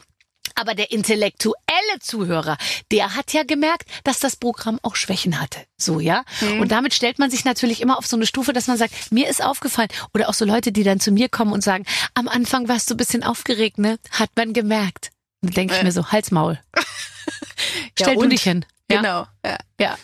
[0.55, 1.55] Aber der intellektuelle
[2.01, 2.57] Zuhörer,
[2.91, 5.59] der hat ja gemerkt, dass das Programm auch Schwächen hatte.
[5.77, 6.23] So, ja?
[6.59, 9.29] Und damit stellt man sich natürlich immer auf so eine Stufe, dass man sagt, mir
[9.29, 9.89] ist aufgefallen.
[10.13, 12.95] Oder auch so Leute, die dann zu mir kommen und sagen, am Anfang warst du
[12.95, 13.97] ein bisschen aufgeregt, ne?
[14.11, 15.11] Hat man gemerkt.
[15.41, 16.59] Dann denke ich mir so, Halsmaul.
[17.99, 18.29] Stell du und?
[18.29, 18.65] dich hin.
[18.97, 19.27] Genau.
[19.45, 19.57] Ja.
[19.79, 19.97] Ja.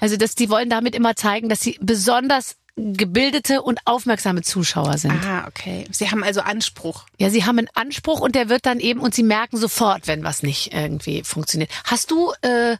[0.00, 5.24] Also dass die wollen damit immer zeigen, dass sie besonders gebildete und aufmerksame Zuschauer sind.
[5.24, 5.86] Ah, okay.
[5.92, 7.04] Sie haben also Anspruch.
[7.18, 10.24] Ja, sie haben einen Anspruch und der wird dann eben und sie merken sofort, wenn
[10.24, 11.70] was nicht irgendwie funktioniert.
[11.84, 12.76] Hast du äh,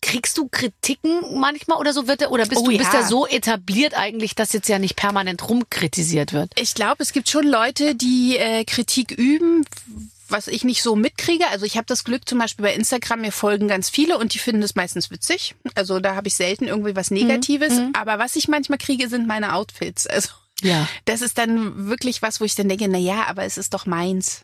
[0.00, 3.00] kriegst du Kritiken manchmal oder so wird der, oder bist Oh du bist ja.
[3.00, 6.52] ja so etabliert eigentlich, dass jetzt ja nicht permanent rumkritisiert wird?
[6.58, 9.64] Ich glaube, es gibt schon Leute, die äh, Kritik üben,
[10.30, 11.46] was ich nicht so mitkriege.
[11.48, 14.38] Also ich habe das Glück, zum Beispiel bei Instagram, mir folgen ganz viele und die
[14.38, 15.54] finden es meistens witzig.
[15.74, 17.80] Also da habe ich selten irgendwie was Negatives.
[17.94, 20.06] Aber was ich manchmal kriege, sind meine Outfits.
[20.06, 20.28] Also
[20.62, 20.88] Ja.
[21.04, 23.86] das ist dann wirklich was, wo ich dann denke, na ja, aber es ist doch
[23.86, 24.42] meins.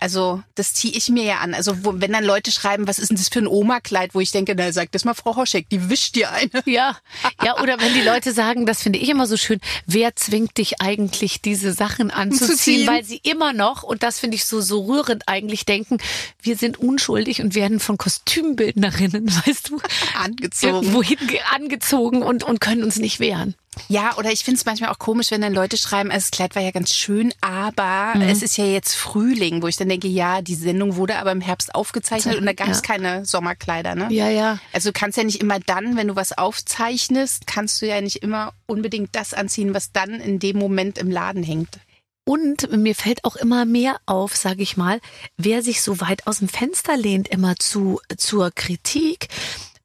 [0.00, 1.54] Also das ziehe ich mir ja an.
[1.54, 4.30] Also wo, wenn dann Leute schreiben, was ist denn das für ein Oma-Kleid, wo ich
[4.30, 6.50] denke, na sag das mal Frau Hoschek, die wischt dir eine.
[6.66, 6.96] Ja,
[7.44, 10.80] ja, oder wenn die Leute sagen, das finde ich immer so schön, wer zwingt dich
[10.80, 15.24] eigentlich, diese Sachen anzuziehen, weil sie immer noch, und das finde ich so, so rührend
[15.28, 15.98] eigentlich denken,
[16.42, 19.80] wir sind unschuldig und werden von Kostümbildnerinnen, weißt du,
[20.18, 20.92] Angezogen.
[21.26, 23.54] ge- angezogen und, und können uns nicht wehren.
[23.88, 26.54] Ja, oder ich finde es manchmal auch komisch, wenn dann Leute schreiben, also das Kleid
[26.56, 28.22] war ja ganz schön, aber Mhm.
[28.22, 31.40] es ist ja jetzt Frühling, wo ich dann denke, ja, die Sendung wurde aber im
[31.40, 32.82] Herbst aufgezeichnet und da gab es Ja.
[32.82, 34.08] keine Sommerkleider, ne?
[34.10, 34.58] Ja, ja.
[34.72, 38.16] Also du kannst ja nicht immer dann, wenn du was aufzeichnest, kannst du ja nicht
[38.16, 41.78] immer unbedingt das anziehen, was dann in dem Moment im Laden hängt.
[42.26, 45.00] Und mir fällt auch immer mehr auf, sage ich mal,
[45.38, 49.28] wer sich so weit aus dem Fenster lehnt, immer zu zur Kritik.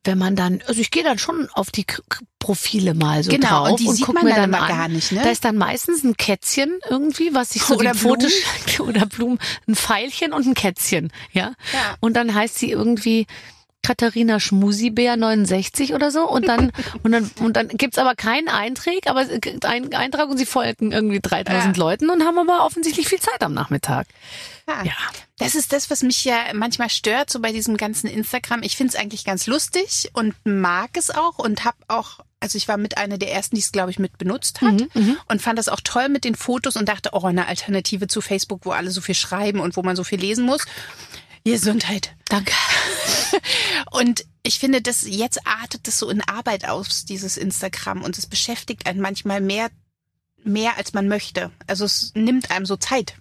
[0.03, 2.01] Wenn man dann, also ich gehe dann schon auf die K
[2.39, 5.13] Profile mal so Genau, drauf und die sieht guck man mir dann dann gar nicht,
[5.13, 5.21] ne?
[5.23, 8.29] Da ist dann meistens ein Kätzchen irgendwie, was sich so Oder Blumen.
[8.79, 11.53] oder Blumen, ein Pfeilchen und ein Kätzchen, ja?
[11.71, 11.95] Ja.
[12.01, 13.27] Und dann heißt sie irgendwie
[13.83, 16.71] Katharina Schmusibär 69 oder so und dann
[17.03, 19.25] und dann und dann gibt's aber keinen Eintrag, aber
[19.65, 23.53] einen Eintrag und sie folgen irgendwie 3000 Leuten und haben aber offensichtlich viel Zeit am
[23.53, 24.07] Nachmittag.
[24.67, 24.83] Ja.
[24.83, 24.93] Ja.
[25.37, 28.63] Das ist das, was mich ja manchmal stört, so bei diesem ganzen Instagram.
[28.63, 32.67] Ich finde es eigentlich ganz lustig und mag es auch und habe auch, also ich
[32.67, 34.75] war mit einer der ersten, die es, glaube ich, mit benutzt hat
[35.27, 38.61] und fand das auch toll mit den Fotos und dachte, oh, eine Alternative zu Facebook,
[38.63, 40.65] wo alle so viel schreiben und wo man so viel lesen muss.
[41.51, 42.15] Gesundheit.
[42.25, 42.53] Danke.
[43.91, 48.01] Und ich finde, das jetzt artet es so in Arbeit aus, dieses Instagram.
[48.03, 49.69] Und es beschäftigt einen manchmal mehr,
[50.43, 51.51] mehr als man möchte.
[51.67, 53.15] Also es nimmt einem so Zeit.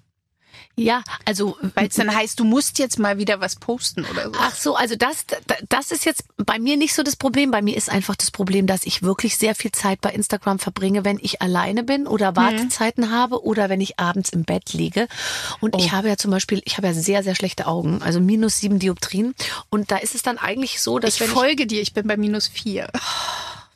[0.76, 4.32] Ja, also Weil es dann heißt, du musst jetzt mal wieder was posten oder so.
[4.38, 5.24] Ach so, also das,
[5.68, 7.50] das ist jetzt bei mir nicht so das Problem.
[7.50, 11.04] Bei mir ist einfach das Problem, dass ich wirklich sehr viel Zeit bei Instagram verbringe,
[11.04, 15.08] wenn ich alleine bin oder Wartezeiten habe oder wenn ich abends im Bett liege.
[15.60, 18.58] Und ich habe ja zum Beispiel, ich habe ja sehr, sehr schlechte Augen, also minus
[18.58, 19.34] sieben Dioptrien.
[19.70, 22.16] Und da ist es dann eigentlich so, dass Ich wenn folge dir, ich bin bei
[22.16, 22.88] minus vier.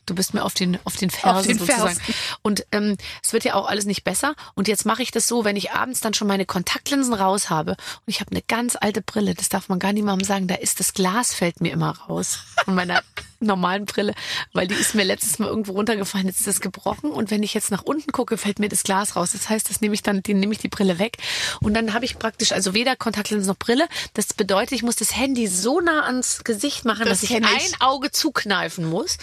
[0.07, 1.97] Du bist mir auf den auf den Fersen den sozusagen.
[1.97, 2.15] Fersen.
[2.43, 4.35] Und ähm, es wird ja auch alles nicht besser.
[4.55, 7.73] Und jetzt mache ich das so, wenn ich abends dann schon meine Kontaktlinsen raus habe
[7.73, 10.81] und ich habe eine ganz alte Brille, das darf man gar niemandem sagen, da ist
[10.81, 13.03] das Glas fällt mir immer raus von meiner
[13.41, 14.15] normalen Brille,
[14.53, 17.55] weil die ist mir letztes Mal irgendwo runtergefallen, jetzt ist das gebrochen und wenn ich
[17.55, 19.33] jetzt nach unten gucke, fällt mir das Glas raus.
[19.33, 21.19] Das heißt, das nehme ich dann, den nehme ich die Brille weg
[21.61, 23.89] und dann habe ich praktisch also weder Kontaktlinsen noch Brille.
[24.15, 27.45] Das bedeutet, ich muss das Handy so nah ans Gesicht machen, Das dass ich ein
[27.57, 27.81] ich.
[27.81, 29.19] Auge zukneifen muss.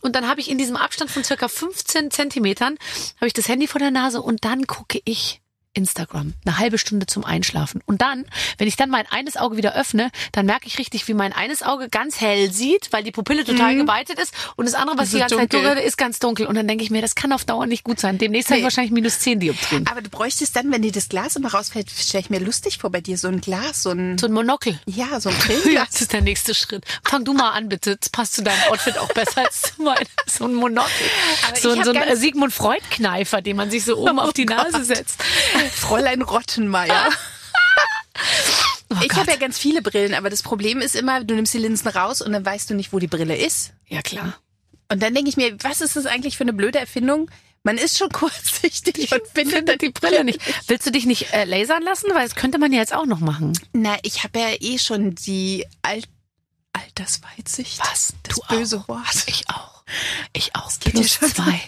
[0.00, 2.76] Und dann habe ich in diesem Abstand von circa 15 Zentimetern
[3.16, 5.41] habe ich das Handy vor der Nase und dann gucke ich
[5.74, 6.34] Instagram.
[6.44, 7.80] Eine halbe Stunde zum Einschlafen.
[7.86, 8.24] Und dann,
[8.58, 11.62] wenn ich dann mein eines Auge wieder öffne, dann merke ich richtig, wie mein eines
[11.62, 15.10] Auge ganz hell sieht, weil die Pupille total geweitet ist und das andere, was Das
[15.10, 15.68] die ist ganze Zeit dunkel.
[15.70, 16.46] dunkel ist, ganz dunkel.
[16.46, 18.18] Und dann denke ich mir, das kann auf Dauer nicht gut sein.
[18.18, 18.64] Demnächst habe ich Nee.
[18.64, 19.86] wahrscheinlich minus 10 Dioptrien.
[19.88, 22.90] Aber du bräuchtest dann, wenn dir das Glas immer rausfällt, stelle ich mir lustig vor
[22.90, 24.78] bei dir, so ein Glas, so ein, So ein Monokel.
[24.86, 25.90] ja, so ein Ja, Brillenglas.
[25.92, 26.84] das ist der nächste Schritt.
[27.04, 27.96] Fang du mal an, bitte.
[27.96, 30.06] Das passt zu deinem Outfit auch besser als zu meinem.
[30.26, 30.88] So ein Monokel.
[31.46, 34.44] Aber So, ich so ein äh, Sigmund Freud-Kneifer, den man sich so oben auf die
[34.46, 35.18] Nase setzt.
[35.70, 37.08] Fräulein Rottenmeier.
[38.94, 41.58] Oh ich habe ja ganz viele Brillen, aber das Problem ist immer, du nimmst die
[41.58, 43.72] Linsen raus und dann weißt du nicht, wo die Brille ist.
[43.88, 44.38] Ja, klar.
[44.90, 47.30] Und dann denke ich mir, was ist das eigentlich für eine blöde Erfindung?
[47.62, 50.40] Man ist schon kurzsichtig und findet dann die Brille nicht.
[50.68, 52.10] Willst du dich nicht äh, lasern lassen?
[52.12, 53.58] Weil das könnte man ja jetzt auch noch machen.
[53.72, 56.02] Na, ich habe ja eh schon die Al
[56.74, 57.78] Altersweitsicht.
[57.80, 58.14] Was?
[58.22, 58.88] Das Du böse auch?
[58.88, 59.24] Wort.
[59.26, 59.84] Ich auch.
[60.32, 60.70] Ich auch.
[60.80, 61.60] geht plus zwei.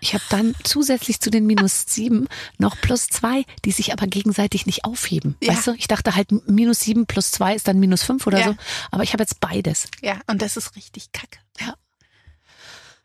[0.00, 2.28] Ich habe dann zusätzlich zu den minus sieben
[2.58, 5.36] noch plus zwei, die sich aber gegenseitig nicht aufheben.
[5.42, 5.52] Ja.
[5.54, 5.72] Weißt du?
[5.74, 8.46] Ich dachte halt minus sieben plus zwei ist dann minus fünf oder Ja.
[8.48, 8.56] so.
[8.90, 9.88] Aber ich habe jetzt beides.
[10.00, 11.38] Ja, und das ist richtig kacke.
[11.60, 11.74] Ja.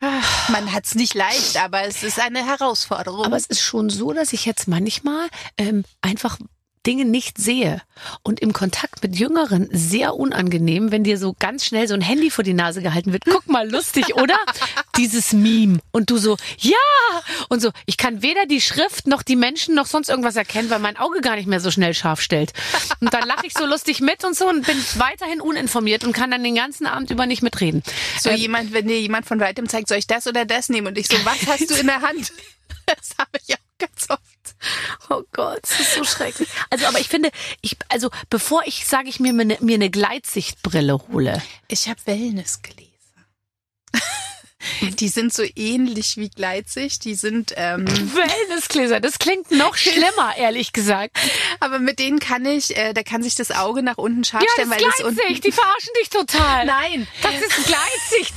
[0.05, 3.23] Ach, Man hat's nicht leicht, aber es ist eine Herausforderung.
[3.25, 6.37] Aber es ist schon so, dass ich jetzt manchmal ähm, einfach
[6.85, 7.81] Dinge nicht sehe
[8.23, 12.29] und im Kontakt mit Jüngeren sehr unangenehm, wenn dir so ganz schnell so ein Handy
[12.29, 13.23] vor die Nase gehalten wird.
[13.25, 14.37] Guck mal, lustig, oder?
[14.97, 15.79] Dieses Meme.
[15.91, 16.75] Und du so, ja!
[17.49, 20.79] Und so, ich kann weder die Schrift noch die Menschen noch sonst irgendwas erkennen, weil
[20.79, 22.53] mein Auge gar nicht mehr so schnell scharf stellt.
[22.99, 26.31] Und dann lache ich so lustig mit und so und bin weiterhin uninformiert und kann
[26.31, 27.83] dann den ganzen Abend über nicht mitreden.
[28.19, 30.87] so Ähm, jemand, wenn dir jemand von weitem zeigt, soll ich das oder das nehmen?
[30.87, 32.31] Und ich so, was hast du in der Hand?
[32.85, 34.22] Das habe ich auch ganz oft.
[35.09, 36.47] Oh Gott, das ist so schrecklich.
[36.69, 37.29] Also, aber ich finde,
[37.61, 41.41] ich, also bevor ich, sage ich mir, mir eine, mir eine Gleitsichtbrille hole.
[41.67, 42.89] Ich habe Wellnessgläser.
[44.99, 47.03] Die sind so ähnlich wie Gleitsicht.
[47.03, 47.85] Die sind, ähm,
[48.15, 51.17] Wellnessgläser, das klingt noch schlimmer, ehrlich gesagt.
[51.59, 54.49] aber mit denen kann ich, äh, da kann sich das Auge nach unten scharf Ja,
[54.53, 55.17] stellen, weil ist das unten.
[55.17, 56.65] Gleitsicht, die verarschen dich total.
[56.65, 58.33] Nein, Das ist Gleitsicht.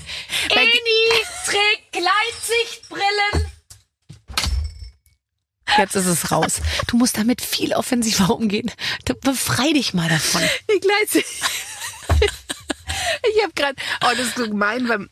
[0.51, 3.53] Eni trägt Gleitsichtbrillen.
[5.79, 6.61] Jetzt ist es raus.
[6.87, 8.71] Du musst damit viel offensiver umgehen.
[9.23, 10.43] Befrei dich mal davon.
[10.75, 11.27] die Gleitsicht.
[13.35, 15.09] ich habe gerade, oh, das ist so gemein, weil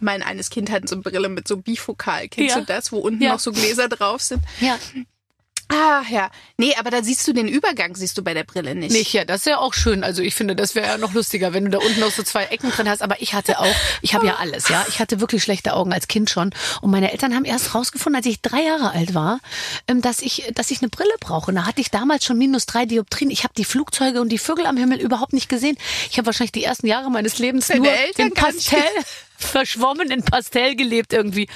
[0.00, 2.28] mein eines Kind hat so eine Brille mit so Bifokal.
[2.28, 2.60] Kennst Ja.
[2.60, 3.32] du das, wo unten Ja.
[3.32, 4.42] noch so Gläser drauf sind?
[4.60, 4.78] Ja.
[5.68, 6.30] Ah, ja.
[6.58, 8.92] Nee, aber da siehst du den Übergang, siehst du bei der Brille nicht.
[8.92, 10.04] Nicht, ja, das ist ja auch schön.
[10.04, 12.44] Also ich finde, das wäre ja noch lustiger, wenn du da unten noch so zwei
[12.44, 13.02] Ecken drin hast.
[13.02, 14.84] Aber ich hatte auch, ich habe ja alles, ja.
[14.88, 16.54] Ich hatte wirklich schlechte Augen als Kind schon.
[16.82, 19.40] Und meine Eltern haben erst rausgefunden, als ich drei Jahre alt war,
[19.88, 21.50] ähm, dass ich, dass ich eine Brille brauche.
[21.50, 23.30] Und da hatte ich damals schon minus drei Dioptrien.
[23.30, 25.76] Ich habe die Flugzeuge und die Vögel am Himmel überhaupt nicht gesehen.
[26.10, 28.80] Ich habe wahrscheinlich die ersten Jahre meines Lebens Deine nur Eltern nicht Pastell,
[29.38, 31.48] verschwommen in Pastell gelebt irgendwie.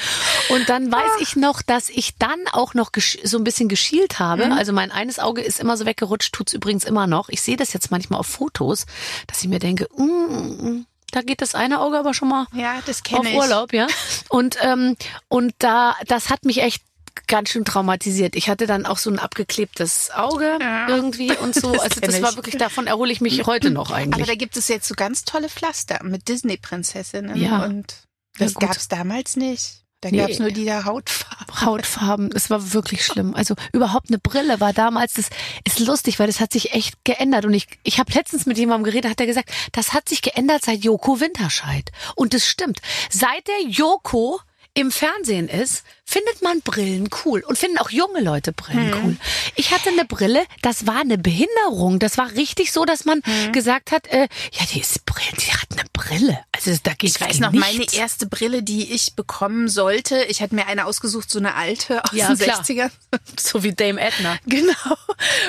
[0.51, 1.21] Und dann weiß Ah.
[1.23, 2.91] ich noch, dass ich dann auch noch
[3.25, 4.47] so ein bisschen geschielt habe.
[4.47, 4.53] Mhm.
[4.53, 7.29] Also mein eines Auge ist immer so weggerutscht, tut's übrigens immer noch.
[7.29, 8.87] Ich sehe das jetzt manchmal auf Fotos,
[9.27, 13.03] dass ich mir denke, mm, da geht das eine Auge aber schon mal Ja, das
[13.13, 13.35] auf ich.
[13.35, 13.87] Urlaub, ja.
[14.29, 14.97] Und ähm,
[15.29, 16.83] und da das hat mich echt
[17.27, 18.37] ganz schön traumatisiert.
[18.37, 20.89] Ich hatte dann auch so ein abgeklebtes Auge Ja.
[20.89, 21.73] irgendwie und so.
[21.73, 22.37] Das Also das war ich.
[22.37, 24.27] wirklich davon erhole ich mich heute noch Aber eigentlich.
[24.27, 27.37] da gibt es jetzt so ganz tolle Pflaster mit Disney-Prinzessinnen.
[27.37, 27.65] Ja.
[27.65, 27.93] Und
[28.39, 28.69] Ja, das gut.
[28.69, 29.79] gab's damals nicht.
[30.03, 30.17] Da Nee.
[30.19, 31.61] gab's nur die der Hautfarbe.
[31.61, 33.35] Hautfarben, es war wirklich schlimm.
[33.35, 35.27] Also überhaupt eine Brille war damals, das
[35.67, 37.45] ist lustig, weil das hat sich echt geändert.
[37.45, 40.65] Und ich, ich habe letztens mit jemandem geredet, hat er gesagt, das hat sich geändert
[40.65, 41.91] seit Joko Winterscheid.
[42.15, 42.81] Und das stimmt.
[43.11, 44.41] Seit der Joko
[44.73, 49.05] im Fernsehen ist, findet man Brillen cool und finden auch junge Leute Brillen Hm.
[49.05, 49.17] cool.
[49.55, 52.01] Ich hatte eine Brille, das war eine Behinderung.
[52.01, 53.53] Das war richtig so, dass man Hm.
[53.53, 56.39] gesagt hat, äh, ja, die ist Brille, die hat eine Brille.
[56.57, 57.95] Also da geht Ich weiß ja noch, meine nichts.
[57.95, 60.25] erste Brille, die ich bekommen sollte.
[60.25, 62.61] Ich hatte mir eine ausgesucht, so eine alte aus Ja, den klar.
[62.65, 62.91] 60ern.
[63.39, 64.37] so wie Dame Edna.
[64.47, 64.75] Genau.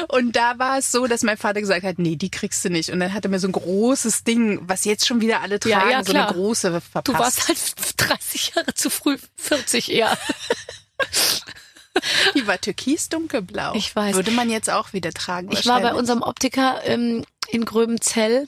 [0.10, 2.90] Und da war es so, dass mein Vater gesagt hat, nee, die kriegst du nicht.
[2.92, 5.80] Und dann hat er mir so ein großes Ding, was jetzt schon wieder alle Ja,
[5.80, 7.08] tragen, ja, so eine große verpasst.
[7.08, 7.58] Du warst halt
[7.98, 10.18] 30 Jahre zu früh, 40 eher.
[12.36, 13.74] Die war türkis dunkelblau.
[13.76, 14.16] Ich weiß.
[14.16, 15.52] Würde man jetzt auch wieder tragen.
[15.52, 18.48] Ich war bei unserem Optiker ähm, in Gröbenzell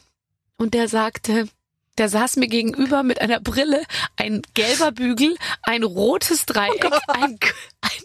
[0.58, 1.48] und der sagte,
[1.98, 3.84] der saß mir gegenüber mit einer Brille,
[4.16, 7.38] ein gelber Bügel, ein rotes Dreieck, ein,
[7.82, 8.00] ein,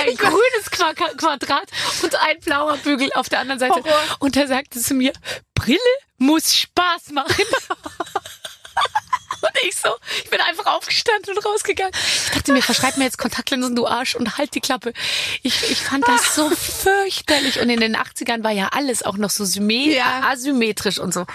[0.00, 1.68] ein grünes Qua- Quadrat
[2.02, 3.74] und ein blauer Bügel auf der anderen Seite.
[3.74, 4.00] Horror.
[4.20, 5.12] Und er sagte zu mir,
[5.54, 5.78] Brille
[6.16, 7.34] muss Spaß machen.
[9.40, 9.88] Und ich so,
[10.24, 11.92] ich bin einfach aufgestanden und rausgegangen.
[12.24, 14.92] Ich dachte mir, verschreib mir jetzt Kontaktlinsen, du Arsch, und halt die Klappe.
[15.42, 17.60] Ich, ich fand das so fürchterlich.
[17.60, 20.22] Und in den 80ern war ja alles auch noch so Ja.
[20.28, 21.26] asymmetrisch und so.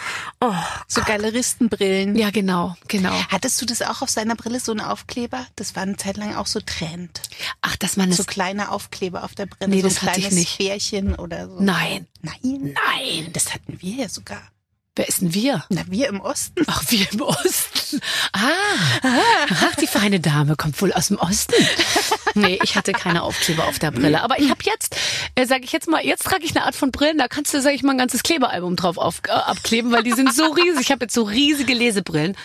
[0.41, 0.53] Oh,
[0.87, 2.15] So Galeristenbrillen.
[2.15, 3.13] ja, genau, genau.
[3.29, 5.45] Hattest du das auch auf seiner Brille, so einen Aufkleber?
[5.55, 7.21] Das war eine Zeit lang auch so Trend.
[7.61, 8.17] Ach, dass man es.
[8.17, 9.69] So kleine Aufkleber auf der Brille.
[9.69, 10.57] Nee, so das ein hatte ich kleines nicht.
[10.57, 11.57] Bärchen oder so.
[11.59, 12.75] Nein, Nein.
[12.75, 13.29] nein.
[13.33, 14.41] Das hatten wir ja sogar.
[14.95, 15.65] Wer ist denn wir?
[15.69, 16.63] Na, wir im Osten.
[16.67, 17.99] Ach, wir im Osten.
[18.31, 18.41] Ah,
[19.01, 21.55] ach, die feine Dame kommt wohl aus dem Osten.
[22.35, 24.21] Nee, ich hatte keine Aufkleber auf der Brille.
[24.21, 24.95] Aber ich habe jetzt,
[25.33, 27.61] äh, sage ich jetzt mal, jetzt trage ich eine Art von Brillen, da kannst du,
[27.61, 30.81] sag ich mal, ein ganzes Klebealbum drauf auf, äh, abkleben, weil die sind so riesig.
[30.81, 32.37] Ich habe jetzt so riesige Lesebrillen.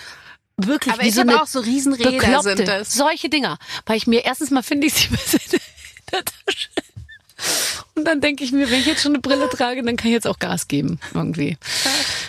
[0.56, 2.94] Wirklich, Aber wie ich so habe eine auch so Riesenräder bekloppte, sind das.
[2.94, 3.58] solche Dinger.
[3.86, 5.04] Weil ich mir, erstens mal finde ich sie
[5.52, 5.60] in
[6.12, 6.68] der Tasche.
[7.98, 10.12] Und dann denke ich mir, wenn ich jetzt schon eine Brille trage, dann kann ich
[10.12, 11.56] jetzt auch Gas geben, irgendwie.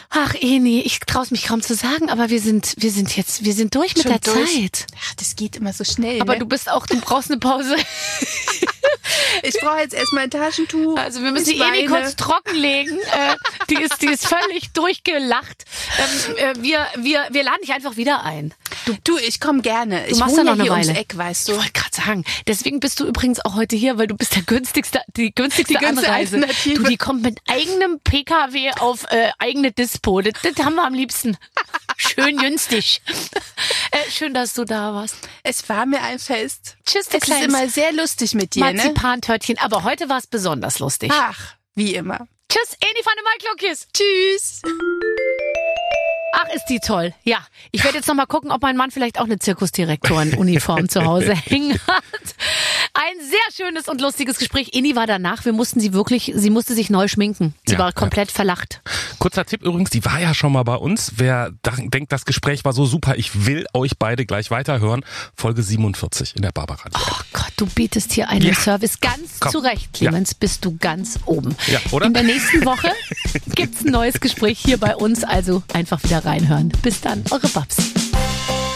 [0.10, 3.54] Ach, Eni, ich traue mich kaum zu sagen, aber wir sind, wir sind jetzt, wir
[3.54, 4.52] sind durch mit Schon der durch?
[4.52, 4.88] Zeit.
[5.00, 6.22] Ach, das geht immer so schnell.
[6.22, 6.40] Aber ne?
[6.40, 7.76] du bist auch, du brauchst eine Pause.
[9.44, 10.98] ich brauche jetzt erstmal ein Taschentuch.
[10.98, 11.86] Also wir müssen Ich die weine.
[11.88, 12.98] kurz trockenlegen.
[13.00, 13.36] Äh,
[13.70, 15.66] die ist, die ist völlig durchgelacht.
[15.98, 18.54] Ähm, äh, wir, wir, wir laden dich einfach wieder ein.
[19.04, 20.08] Du, ich komme gerne.
[20.08, 21.00] ich machst wohne da ja noch hier eine ums Weile.
[21.00, 21.60] Eck, weißt Ich du.
[21.60, 25.02] wollte gerade sagen, deswegen bist du übrigens auch heute hier, weil du bist der günstigste,
[25.16, 26.40] die günstigste Die günstigste Anreise.
[26.76, 30.22] Du, die kommt mit eigenem PKW auf äh, eigene Dispo.
[30.22, 31.38] Das, das haben wir am liebsten.
[32.02, 33.02] Schön günstig.
[33.92, 35.18] äh, schön, dass du da warst.
[35.44, 36.78] Es war mir ein Fest.
[36.86, 38.74] Tschüss, Es ist immer sehr lustig mit dir, ne?
[38.74, 39.58] Marzipantörtchen.
[39.60, 41.12] Aber heute war es besonders lustig.
[41.14, 42.26] Ach, wie immer.
[42.48, 43.88] Tschüss, Eni van de Maiklokjes.
[43.94, 44.62] Tschüss.
[46.32, 47.14] Ach, ist die toll.
[47.24, 51.04] Ja, ich werde jetzt noch mal gucken, ob mein Mann vielleicht auch eine Zirkusdirektorenuniform zu
[51.04, 52.04] Hause hängen hat.
[52.94, 54.70] Ein sehr schönes und lustiges Gespräch.
[54.74, 55.46] Inni war danach.
[55.46, 57.54] Wir mussten sie wirklich, sie musste sich neu schminken.
[57.66, 58.82] Sie Ja, war komplett verlacht.
[59.20, 61.14] Kurzer Tipp übrigens, die war ja schon mal bei uns.
[61.18, 65.06] Wer denkt, das Gespräch war so super, ich will euch beide gleich weiterhören.
[65.36, 66.90] Folge 47 in der Barbara.
[66.96, 68.54] Oh Gott, du bietest hier einen Ja.
[68.56, 69.52] Service ganz Komm.
[69.52, 70.34] zurecht, Clemens.
[70.34, 71.56] Bist du ganz oben.
[71.68, 72.06] Ja, oder?
[72.08, 72.92] In der nächsten Woche
[73.56, 75.24] gibt's ein neues Gespräch hier bei uns.
[75.24, 76.70] Also einfach wieder reinhören.
[76.82, 77.84] Bis dann, eure Babsi.